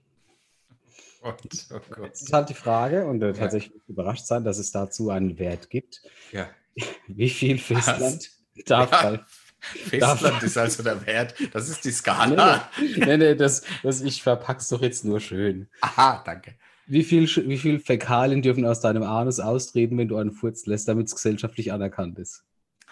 [1.22, 1.40] Gott,
[1.72, 2.04] oh Gott.
[2.06, 5.70] Jetzt ist halt die Frage, und äh, tatsächlich überrascht sein, dass es dazu einen Wert
[5.70, 6.02] gibt.
[6.32, 6.48] Ja.
[7.06, 8.30] Wie viel Festland
[8.66, 9.02] darf Ja.
[9.10, 9.20] bei
[9.60, 11.34] Festland ist also der Wert.
[11.52, 12.68] Das ist die Skala.
[12.96, 15.68] nee, nee, das, das, ich verpack's doch jetzt nur schön.
[15.80, 16.56] Aha, danke.
[16.86, 20.88] Wie viel, wie viel Fäkalien dürfen aus deinem Anus austreten, wenn du einen Furz lässt,
[20.88, 22.42] damit es gesellschaftlich anerkannt ist?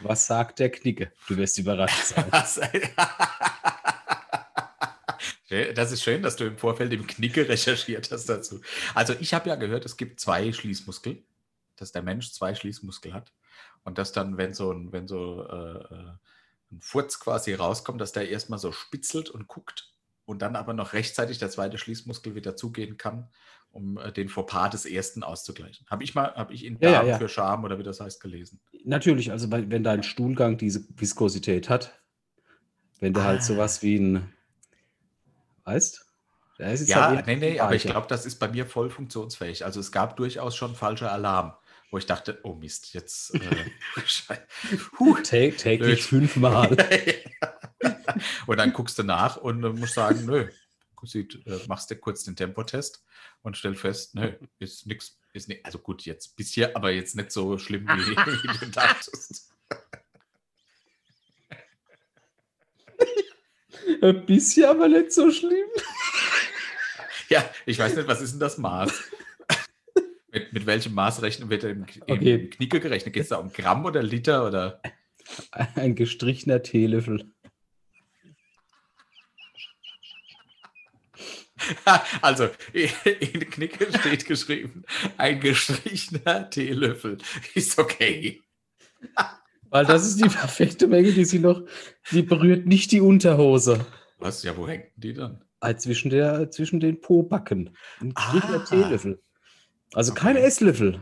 [0.03, 1.13] Was sagt der Knicke?
[1.27, 2.05] Du wirst überrascht
[2.45, 2.71] sein.
[5.51, 8.61] Das, ist schön, dass du im Vorfeld im Knicke recherchiert hast dazu.
[8.95, 11.23] Also ich habe ja gehört, es gibt zwei Schließmuskel,
[11.77, 13.33] dass der Mensch zwei Schließmuskel hat
[13.83, 16.13] und dass dann, wenn so ein, wenn so äh, äh,
[16.73, 19.93] ein Furz quasi rauskommt, dass der erstmal so spitzelt und guckt
[20.25, 23.29] und dann aber noch rechtzeitig der zweite Schließmuskel wieder zugehen kann,
[23.73, 25.87] um äh, den Fauxpas des ersten auszugleichen.
[25.91, 27.19] Habe ich mal, habe ich in Ja, ja, Darm ja.
[27.19, 28.61] für Scham oder wie das heißt gelesen.
[28.85, 32.01] Natürlich, also wenn dein Stuhlgang diese Viskosität hat,
[33.01, 33.43] wenn du halt Ah.
[33.43, 34.33] sowas wie ein,
[35.65, 36.07] weißt?
[36.59, 39.65] Jetzt Ja, halt nee, nee, aber ich glaube, das ist bei mir voll funktionsfähig.
[39.65, 41.55] Also es gab durchaus schon falscher Alarm,
[41.91, 43.35] wo ich dachte, oh Mist, jetzt.
[43.35, 43.71] Äh,
[44.99, 45.17] Huh.
[45.23, 46.31] Tä täglich Blöd.
[46.31, 46.77] fünfmal.
[48.47, 50.49] und dann guckst du nach und äh, musst sagen, nö,
[51.03, 53.03] sieht, äh, machst dir kurz den Tempotest
[53.43, 57.17] und stell fest, nö, ist nichts, ist nicht, also gut, jetzt bis hier, aber jetzt
[57.17, 59.53] nicht so schlimm, wie, wie du dachtest.
[64.03, 65.69] Ein bisschen, aber nicht so schlimm.
[67.29, 68.93] Ja, ich weiß nicht, was ist denn das Maß?
[70.33, 72.35] mit, mit welchem Maß rechnen wird im, im, Okay.
[72.35, 73.15] im Knicke gerechnet?
[73.15, 74.81] Geht es da um Gramm oder Liter oder?
[75.75, 77.31] Ein gestrichener Teelöffel.
[82.23, 84.83] Also, in Knicke steht geschrieben,
[85.19, 87.19] ein gestrichener Teelöffel
[87.55, 88.43] ist okay.
[89.71, 91.63] Weil das ist die perfekte Menge, die sie noch,
[92.11, 93.85] die berührt nicht die Unterhose.
[94.19, 94.43] Was?
[94.43, 95.43] Ja, wo hängen die dann?
[95.61, 97.71] Ah, Zwischen, der, zwischen den Po-Backen.
[98.01, 98.59] Ein Ah.
[98.69, 99.23] Teelöffel.
[99.93, 100.21] Also Okay.
[100.23, 101.01] kein Esslöffel.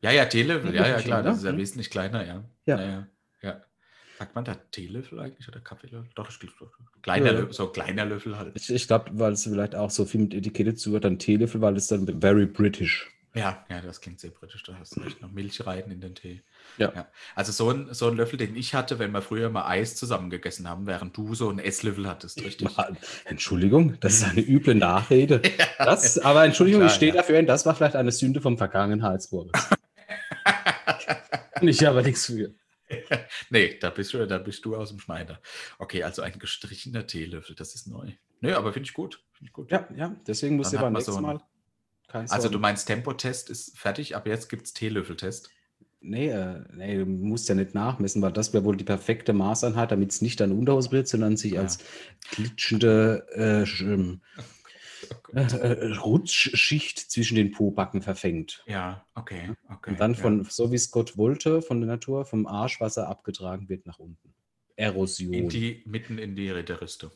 [0.00, 1.38] Ja, ja, Teelöffel, ja, ja, klar, das ne?
[1.38, 1.58] ist ja Mhm.
[1.58, 2.44] wesentlich kleiner, ja.
[2.66, 2.80] Ja.
[2.80, 3.06] ja, ja,
[3.42, 3.62] ja.
[4.18, 6.10] Sagt man da Teelöffel eigentlich oder Kaffeelöffel?
[6.14, 6.72] Doch, ich glaube,
[7.02, 7.32] kleiner Ja.
[7.32, 8.52] Löffel, so ein kleiner Löffel halt.
[8.56, 11.60] Ich, ich glaube, weil es vielleicht auch so viel mit Etikette zu hat, dann Teelöffel,
[11.60, 13.10] weil es dann very British.
[13.34, 14.62] Ja, ja, das klingt sehr britisch.
[14.62, 15.22] Da hast du recht.
[15.22, 16.42] Noch Milch rein in den Tee.
[16.76, 17.08] Ja.
[17.34, 20.28] Also so ein, so ein Löffel, den ich hatte, wenn wir früher mal Eis zusammen
[20.28, 22.76] gegessen haben, während du so einen Esslöffel hattest, richtig?
[22.76, 25.40] Mal- Entschuldigung, das ist eine üble Nachrede.
[25.78, 27.20] Das, aber Entschuldigung, Klar, ich stehe ja.
[27.20, 29.50] dafür das war vielleicht eine Sünde vom Vergangenheitsboris.
[31.60, 32.54] Und ich aber nichts für.
[33.50, 35.40] nee, da bist, du, da bist du aus dem Schneider.
[35.78, 38.12] Okay, also ein gestrichener Teelöffel, das ist neu.
[38.40, 39.22] Nö, aber finde ich gut.
[39.32, 39.70] Find ich gut.
[39.70, 41.40] Ja, ja, deswegen muss hat beim nächsten so Mal
[42.12, 45.50] kein Also du meinst Tempotest ist fertig, aber jetzt gibt es Teelöffeltest.
[46.00, 49.92] Nee, äh, nee, du musst ja nicht nachmessen, weil das wäre wohl die perfekte Maßeinheit,
[49.92, 51.60] damit es nicht an Unterhose wird, sondern sich Ja.
[51.60, 51.78] als
[52.32, 54.20] glitschende äh, ähm,
[55.34, 58.62] Oh äh, äh, Rutschschicht zwischen den Pobacken verfängt.
[58.66, 59.90] Ja, okay, okay.
[59.90, 60.20] Und dann ja.
[60.20, 64.34] von, so wie es Gott wollte, von der Natur, vom Arschwasser abgetragen wird nach unten.
[64.76, 65.32] Erosion.
[65.32, 67.10] in die, mitten in die Ritterrüstung.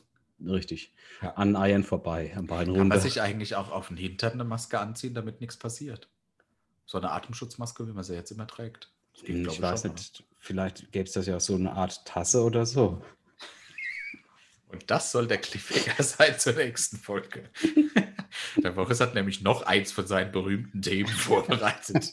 [0.45, 0.93] Richtig.
[1.21, 1.31] Ja.
[1.33, 2.85] An Eiern vorbei, am Bein Kann runter.
[2.95, 6.09] man sich eigentlich auch auf den Hintern eine Maske anziehen, damit nichts passiert?
[6.85, 8.91] So eine Atemschutzmaske, wie man sie jetzt immer trägt.
[9.15, 12.43] Geht, Hm, glaub ich weiß nicht, vielleicht gäbe es das ja so eine Art Tasse
[12.43, 13.01] oder so.
[14.69, 17.49] Und das soll der Cliffhanger sein zur nächsten Folge.
[18.57, 22.11] Der Boris hat nämlich noch eins von seinen berühmten Themen vorbereitet.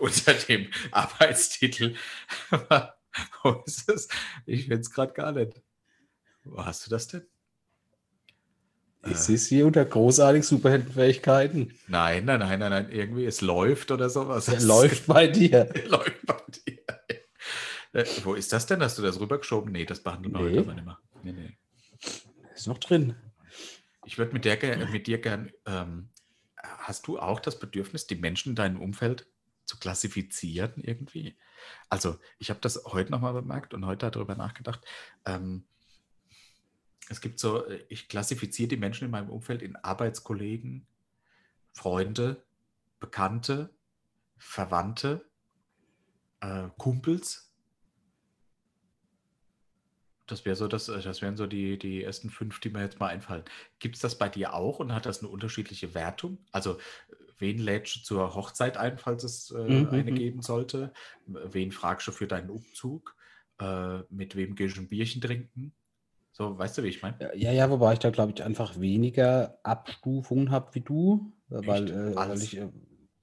[0.00, 1.94] unter dem Arbeitstitel.
[3.42, 4.08] Wo ist es?
[4.46, 5.62] Ich finde es gerade gar nicht.
[6.44, 7.26] Wo hast du das denn?
[9.10, 11.74] Es ist hier unter großartig Superheldenfähigkeiten.
[11.86, 12.90] Nein, nein, nein, nein, nein.
[12.90, 14.46] Irgendwie, es läuft oder sowas.
[14.46, 15.72] Der läuft bei dir.
[15.86, 16.36] läuft bei
[16.66, 16.78] dir.
[17.92, 18.82] Äh, wo ist das denn?
[18.82, 19.72] Hast du das rübergeschoben?
[19.72, 20.50] Nee, das behandeln wir Nee.
[20.50, 20.98] heute aber nicht mehr.
[21.22, 21.56] Nee, nee.
[22.54, 23.14] Ist noch drin.
[24.04, 25.50] Ich würde mit, der mit dir gern.
[25.66, 26.10] Ähm,
[26.62, 29.26] hast du auch das Bedürfnis, die Menschen in deinem Umfeld
[29.64, 31.36] zu klassifizieren irgendwie?
[31.88, 34.80] Also, ich habe das heute nochmal bemerkt und heute darüber nachgedacht.
[35.24, 35.64] Ähm,
[37.08, 40.86] es gibt so, äh, ich klassifiziere die Menschen in meinem Umfeld in Arbeitskollegen,
[41.72, 42.44] Freunde,
[43.00, 43.70] Bekannte,
[44.38, 45.28] Verwandte,
[46.40, 47.54] äh, Kumpels.
[50.26, 52.98] Das wäre so, das, äh, das wären so die, die ersten fünf, die mir jetzt
[52.98, 53.44] mal einfallen.
[53.78, 56.38] Gibt es das bei dir auch und hat das eine unterschiedliche Wertung?
[56.52, 56.78] Also,
[57.38, 60.16] wen lädst du zur Hochzeit ein, falls es äh, Mhm, eine mhm.
[60.16, 60.92] geben sollte?
[61.26, 63.14] Wen fragst du für deinen Umzug?
[63.58, 65.74] Äh, mit wem gehst du ein Bierchen trinken?
[66.36, 67.16] So, weißt du, wie ich meine?
[67.34, 72.14] Ja, ja, wobei ich da, glaube ich, einfach weniger Abstufungen habe wie du, weil, äh,
[72.14, 72.42] weil Als?
[72.42, 72.68] ich, äh,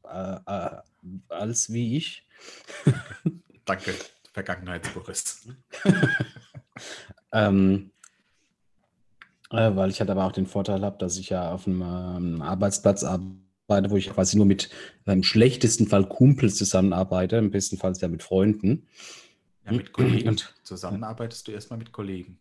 [0.05, 0.81] äh, äh,
[1.29, 2.25] als wie ich.
[3.65, 3.93] Danke,
[4.33, 5.47] Vergangenheitsboris.
[7.31, 7.91] Ähm,
[9.49, 12.41] äh, weil ich halt aber auch den Vorteil habe, dass ich ja auf einem ähm,
[12.43, 14.69] Arbeitsplatz arbeite, wo ich quasi nur mit
[15.05, 18.87] im schlechtesten Fall Kumpels zusammenarbeite, im besten Fall ja mit Freunden.
[19.65, 20.29] Ja, mit Kollegen.
[20.29, 22.39] Und- Zusammenarbeitest du erstmal mit Kollegen.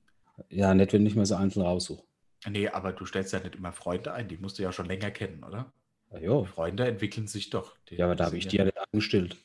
[0.48, 2.02] Ja, nicht, wenn ich mir so einzeln raussuche.
[2.48, 5.10] Nee, aber du stellst ja nicht immer Freunde ein, die musst du ja schon länger
[5.10, 5.72] kennen, oder?
[6.12, 6.44] Ja, jo.
[6.44, 7.76] Freunde entwickeln sich doch.
[7.88, 9.36] Die- ja, aber da habe ich die ja nicht angestellt.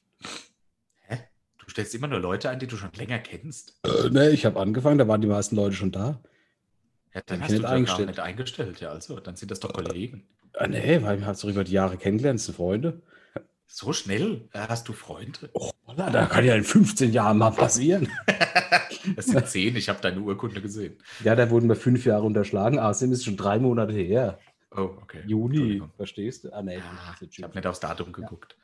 [1.02, 1.20] Hä?
[1.60, 3.80] Du stellst immer nur Leute ein, die du schon länger kennst.
[3.84, 6.20] Äh, ne, ich habe angefangen, da waren die meisten Leute schon da.
[7.14, 8.08] Ja, dann hast du die gar eingestellt.
[8.10, 8.80] nicht eingestellt.
[8.80, 10.28] Ja, also, dann sind das doch Kollegen.
[10.54, 13.02] Äh, nee, weil ich habe so über die Jahre kennengelernt, sind Freunde.
[13.68, 15.50] So schnell äh, hast du Freunde?
[15.54, 18.10] Oh, da kann ja in 15 Jahren mal passieren.
[19.16, 20.98] Das sind zehn, ich habe deine Urkunde gesehen.
[21.24, 22.80] Ja, da wurden wir fünf Jahre unterschlagen.
[22.80, 24.40] Außerdem ist es schon drei Monate her.
[24.76, 25.22] Oh, okay.
[25.26, 26.54] Juni, verstehst du?
[26.54, 28.58] Ah, nee, Ah, es Ich habe nicht aufs Datum geguckt.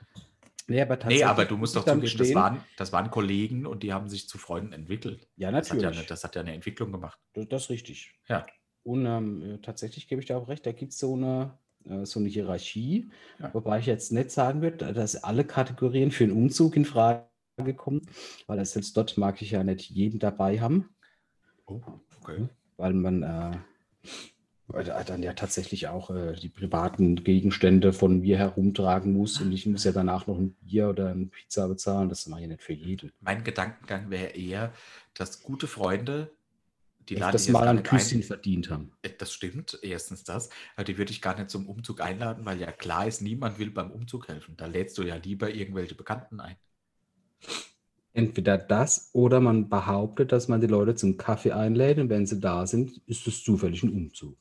[0.68, 3.84] Nee, aber Nee, aber du musst muss doch zugeben, das waren, das waren Kollegen und
[3.84, 5.28] die haben sich zu Freunden entwickelt.
[5.36, 6.00] Ja, Das hat ja, natürlich.
[6.00, 7.20] eine, das hat ja eine Entwicklung gemacht.
[7.34, 8.14] Das, das ist richtig.
[8.30, 8.46] Ja.
[8.84, 12.06] Und ähm, äh, tatsächlich gebe ich da auch recht, da gibt es so eine, äh,
[12.06, 13.54] so eine Hierarchie, Ja.
[13.54, 17.26] wobei ich jetzt nicht sagen würde, dass alle Kategorien für einen Umzug in Frage
[17.76, 18.02] kommen,
[18.48, 20.90] weil das selbst dort mag ich ja nicht jeden dabei haben,
[21.66, 21.82] Oh,
[22.22, 22.50] okay.
[22.78, 29.40] weil man äh, dann ja tatsächlich auch äh, die privaten Gegenstände von mir herumtragen muss
[29.40, 32.48] und ich muss ja danach noch ein Bier oder eine Pizza bezahlen, das mache ich
[32.48, 33.12] nicht für jeden.
[33.22, 34.74] Mein Gedankengang wäre eher,
[35.14, 36.32] dass gute Freunde,
[37.08, 37.84] die laden das mal ein.
[37.84, 38.94] Küsschen verdient haben.
[39.04, 40.50] Äh, Das stimmt, erstens das.
[40.76, 43.72] Aber die würde ich gar nicht zum Umzug einladen, weil ja klar ist, niemand will
[43.72, 44.56] beim Umzug helfen.
[44.58, 46.56] Da lädst du ja lieber irgendwelche Bekannten ein.
[48.14, 52.40] Entweder das oder man behauptet, dass man die Leute zum Kaffee einlädt und wenn sie
[52.40, 54.38] da sind, ist es zufällig ein Umzug.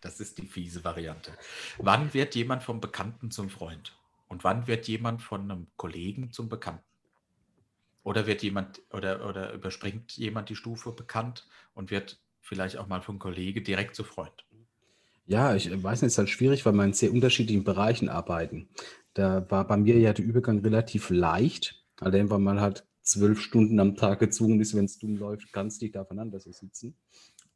[0.00, 1.30] Das ist die fiese Variante.
[1.78, 3.96] Wann wird jemand vom Bekannten zum Freund?
[4.28, 6.84] Und wann wird jemand von einem Kollegen zum Bekannten?
[8.02, 13.02] Oder wird jemand oder, oder überspringt jemand die Stufe bekannt und wird vielleicht auch mal
[13.02, 14.46] vom Kollege direkt zu Freund?
[15.26, 18.68] Ja, ich weiß nicht, es ist halt schwierig, weil wir in sehr unterschiedlichen Bereichen arbeiten.
[19.14, 23.78] Da war bei mir ja der Übergang relativ leicht, allein weil man halt zwölf Stunden
[23.80, 26.96] am Tag gezwungen ist, wenn es dumm läuft, ganz dicht aufeinander so sitzen.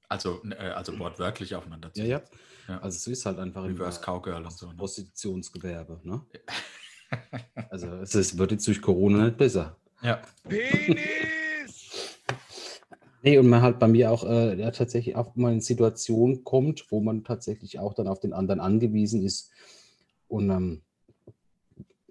[0.09, 2.23] Also, äh, also wortwörtlich aufeinander zu Ja, ja.
[2.69, 2.79] Ja.
[2.81, 4.69] Also es ist halt einfach Reverse äh, Cowgirl und so.
[4.69, 4.75] Ne?
[4.77, 6.01] Prostitutionsgewerbe.
[6.03, 6.23] Ne?
[7.71, 9.77] Also es ist, wird jetzt durch Corona nicht besser.
[10.03, 10.23] Ja.
[10.49, 12.21] Penis!
[13.23, 16.91] Nee, und man halt bei mir auch äh, ja, tatsächlich auch mal in Situationen kommt,
[16.91, 19.51] wo man tatsächlich auch dann auf den anderen angewiesen ist.
[20.29, 20.83] Und ähm,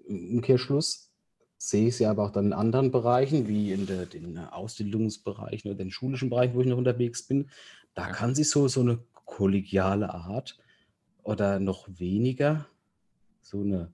[0.06, 1.12] im Umkehrschluss
[1.68, 5.78] sehe ich ja aber auch dann in anderen Bereichen, wie in der, den Ausbildungsbereichen oder
[5.78, 7.50] den schulischen Bereichen, wo ich noch unterwegs bin.
[7.94, 10.58] Da kann sich so, so eine kollegiale Art
[11.22, 12.66] oder noch weniger
[13.40, 13.92] so eine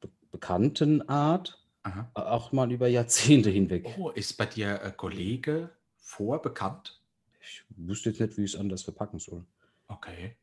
[0.00, 2.10] be bekannten Art Aha.
[2.14, 3.86] auch mal über Jahrzehnte hinweg.
[3.98, 7.00] Oh, ist bei dir äh, Kollege vorbekannt?
[7.40, 9.44] Ich wüsste jetzt nicht, wie ich es anders verpacken soll.
[9.86, 10.36] Okay.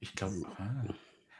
[0.00, 0.36] Ich glaube,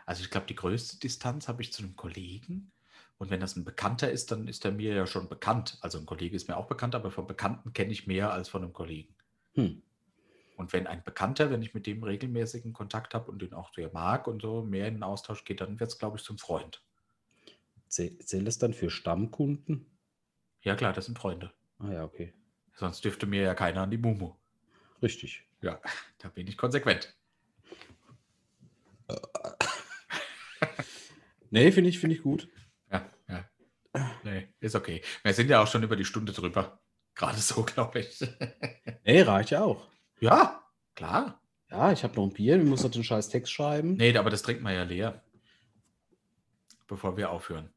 [0.07, 2.72] also ich glaube, die größte Distanz habe ich zu einem Kollegen.
[3.19, 5.79] Und wenn das ein Bekannter ist, dann ist er mir ja schon bekannt.
[5.81, 8.62] Also ein Kollege ist mir auch bekannt, aber von Bekannten kenne ich mehr als von
[8.62, 9.15] einem Kollegen.
[9.55, 9.83] Hm.
[10.57, 13.91] Und wenn ein Bekannter, wenn ich mit dem regelmäßigen Kontakt habe und den auch sehr
[13.93, 16.83] mag und so mehr in den Austausch geht, dann wird es, glaube ich, zum Freund.
[17.89, 19.87] Zäh- Zählt das dann für Stammkunden?
[20.62, 21.53] Ja, klar, das sind Freunde.
[21.79, 22.33] Ah ja, okay.
[22.75, 24.35] Sonst dürfte mir ja keiner an die Mumu.
[25.03, 25.45] Richtig.
[25.61, 25.81] Ja,
[26.19, 27.15] da bin ich konsequent.
[31.51, 32.49] Nee, finde ich, finde ich gut.
[34.25, 35.03] Nee, ist okay.
[35.22, 36.81] Wir sind ja auch schon über die Stunde drüber.
[37.14, 38.20] Gerade so, glaube ich.
[39.05, 39.87] Nee, reicht ja auch.
[40.20, 40.62] ja,
[40.95, 41.41] klar.
[41.70, 43.95] Ja, ich habe noch ein Bier, ich muss noch den scheiß Text schreiben.
[43.95, 45.22] Nee, aber das trinken wir ja leer.
[46.87, 47.70] Bevor wir aufhören.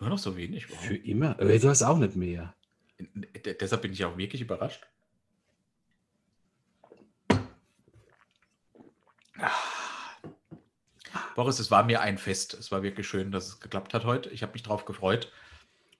[0.00, 0.70] Nur noch so wenig.
[0.70, 0.78] Wow.
[0.80, 1.38] Für immer.
[1.40, 2.54] Äh, du hast auch nicht mehr.
[2.98, 4.86] D- Deshalb bin ich auch wirklich überrascht.
[9.38, 9.50] Ah.
[11.34, 12.54] Boris, es war mir ein Fest.
[12.54, 14.30] Es war wirklich schön, dass es geklappt hat heute.
[14.30, 15.30] Ich habe mich drauf gefreut.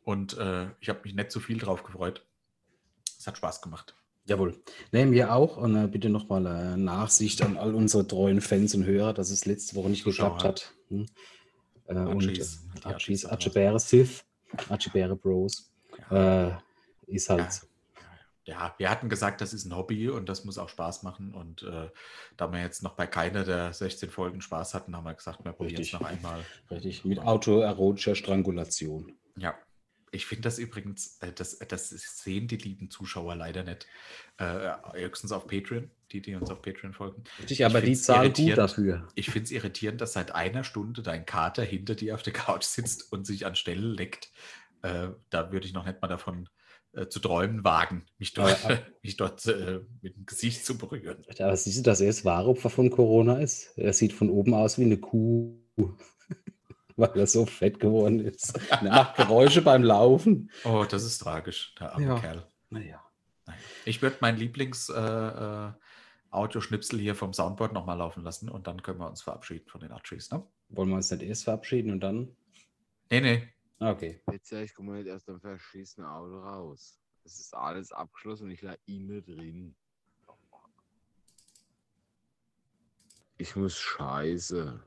[0.05, 2.25] Und äh, ich habe mich nicht zu viel drauf gefreut.
[3.19, 3.95] Es hat Spaß gemacht.
[4.27, 4.63] Jawohl.
[4.93, 5.57] Nee, mir auch.
[5.57, 9.45] Und äh, bitte nochmal äh, Nachsicht an all unsere treuen Fans und Hörer, dass es
[9.45, 10.37] letzte Woche nicht Zuschauer.
[10.37, 10.75] geklappt hat.
[10.89, 11.07] Hm.
[11.87, 12.45] Äh, und äh,
[12.85, 14.25] Archies da Archibere Sith,
[14.69, 15.71] Archibere Bros.
[16.11, 16.51] Äh,
[17.07, 17.41] ist halt.
[17.41, 17.51] Ja.
[18.47, 21.33] Ja, wir hatten gesagt, das ist ein Hobby und das muss auch Spaß machen.
[21.33, 21.89] Und äh,
[22.37, 25.53] da wir jetzt noch bei keiner der 16 Folgen Spaß hatten, haben wir gesagt, wir
[25.53, 26.45] probieren es noch einmal.
[26.71, 29.15] Richtig, mit autoerotischer Strangulation.
[29.37, 29.55] Ja,
[30.15, 33.87] ich finde das übrigens, äh, das, das sehen die lieben Zuschauer leider nicht.
[34.39, 37.25] Äh, höchstens auf Patreon, die, die uns auf Patreon folgen.
[37.39, 39.09] Richtig, aber die zahlen gut dafür.
[39.15, 42.65] Ich finde es irritierend, dass seit einer Stunde dein Kater hinter dir auf der Couch
[42.65, 44.31] sitzt und sich an Stelle leckt.
[44.83, 46.49] Äh, da würde ich noch nicht mal davon
[46.93, 51.25] äh, zu träumen wagen, mich dort, Aber- mich dort äh, mit dem Gesicht zu berühren.
[51.39, 53.77] Aber siehst du, dass er das wahre Opfer von Corona ist?
[53.77, 55.59] Er sieht von oben aus wie eine Kuh,
[56.97, 58.59] weil er so fett geworden ist.
[58.71, 60.51] Er macht Geräusche beim Laufen.
[60.65, 62.19] Oh, das ist tragisch, der arme Ja.
[62.19, 62.47] Kerl.
[62.71, 63.01] Naja.
[63.85, 68.99] Ich würde mein Lieblings-Audioschnipsel äh, Audioschnipsel hier vom Soundboard nochmal laufen lassen und dann können
[69.01, 70.31] wir uns verabschieden von den Archies.
[70.31, 70.45] Ne?
[70.71, 72.35] Wollen wir uns nicht erst verabschieden und dann?
[73.11, 73.49] Nee, nee.
[73.81, 74.21] Ah, Okay.
[74.33, 76.99] Jetzt sag ich, komm mal nicht erst am verschissenen Auto raus.
[77.25, 79.75] Es ist alles abgeschlossen und ich lag innen drin.
[83.37, 84.81] Ich muss scheiße.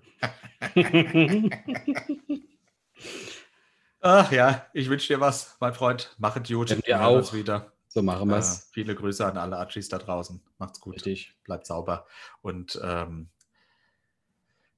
[4.01, 6.15] Ach ja, ich wünsche dir was, mein Freund.
[6.17, 6.69] Mach es gut.
[6.69, 7.33] Ja, Wir hören uns auch.
[7.33, 7.71] wieder.
[7.87, 8.69] so machen wir Äh, es.
[8.71, 10.41] viele Grüße an alle Archies da draußen.
[10.59, 10.95] Macht's gut.
[10.95, 11.33] Richtig.
[11.43, 12.05] Bleibt sauber.
[12.41, 13.29] Und ähm,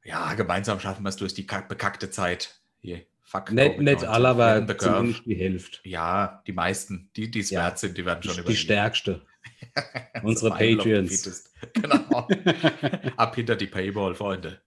[0.03, 2.61] ja, gemeinsam schaffen wir es durch die kack- bekackte Zeit.
[2.79, 3.51] Hier, fuck.
[3.51, 4.05] Nicht, nicht COVID-19.
[4.05, 5.79] alle, aber zumindest die Hälfte.
[5.83, 7.63] Ja, die meisten, die, die es Ja.
[7.65, 8.59] wert sind, die werden Die, schon die überleben.
[8.61, 9.21] stärkste.
[10.23, 11.45] Unsere Patreons.
[11.73, 12.25] Genau.
[13.17, 14.61] Ab hinter die Paywall, Freunde.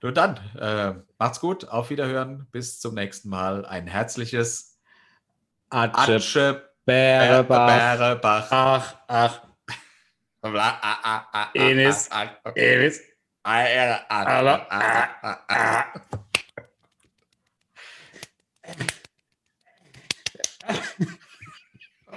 [0.00, 3.66] Nun dann, äh, macht's gut, auf Wiederhören, bis zum nächsten Mal.
[3.66, 4.78] Ein herzliches
[5.70, 7.96] Atsche, Atsche Bärebach.
[7.98, 8.46] Bärebach.
[8.52, 9.40] Ach, ach,
[11.32, 12.08] ah, Enis.
[12.10, 12.28] ah,
[15.48, 15.84] ah,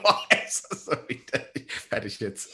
[0.04, 0.94] Boah, ist das so.
[1.90, 2.50] Fertig jetzt.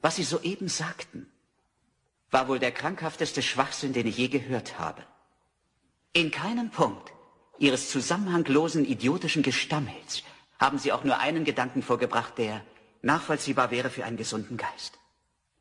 [0.00, 1.30] Was Sie soeben sagten,
[2.30, 5.04] war wohl der krankhafteste Schwachsinn, den ich je gehört habe.
[6.12, 7.12] In keinem Punkt
[7.58, 10.22] Ihres zusammenhanglosen idiotischen Gestammels
[10.58, 12.64] haben Sie auch nur einen Gedanken vorgebracht, der
[13.02, 14.98] nachvollziehbar wäre für einen gesunden Geist.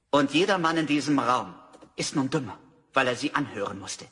[0.09, 1.53] Und jeder Mann in diesem Raum
[1.95, 2.57] ist nun dümmer,
[2.93, 4.05] weil er Sie anhören musste.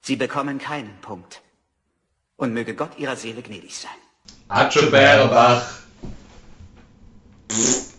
[0.00, 1.42] Sie bekommen keinen Punkt.
[2.36, 3.90] Und möge Gott Ihrer Seele gnädig sein.
[4.48, 5.62] Atsche Bärebach.
[7.50, 7.95] Pff.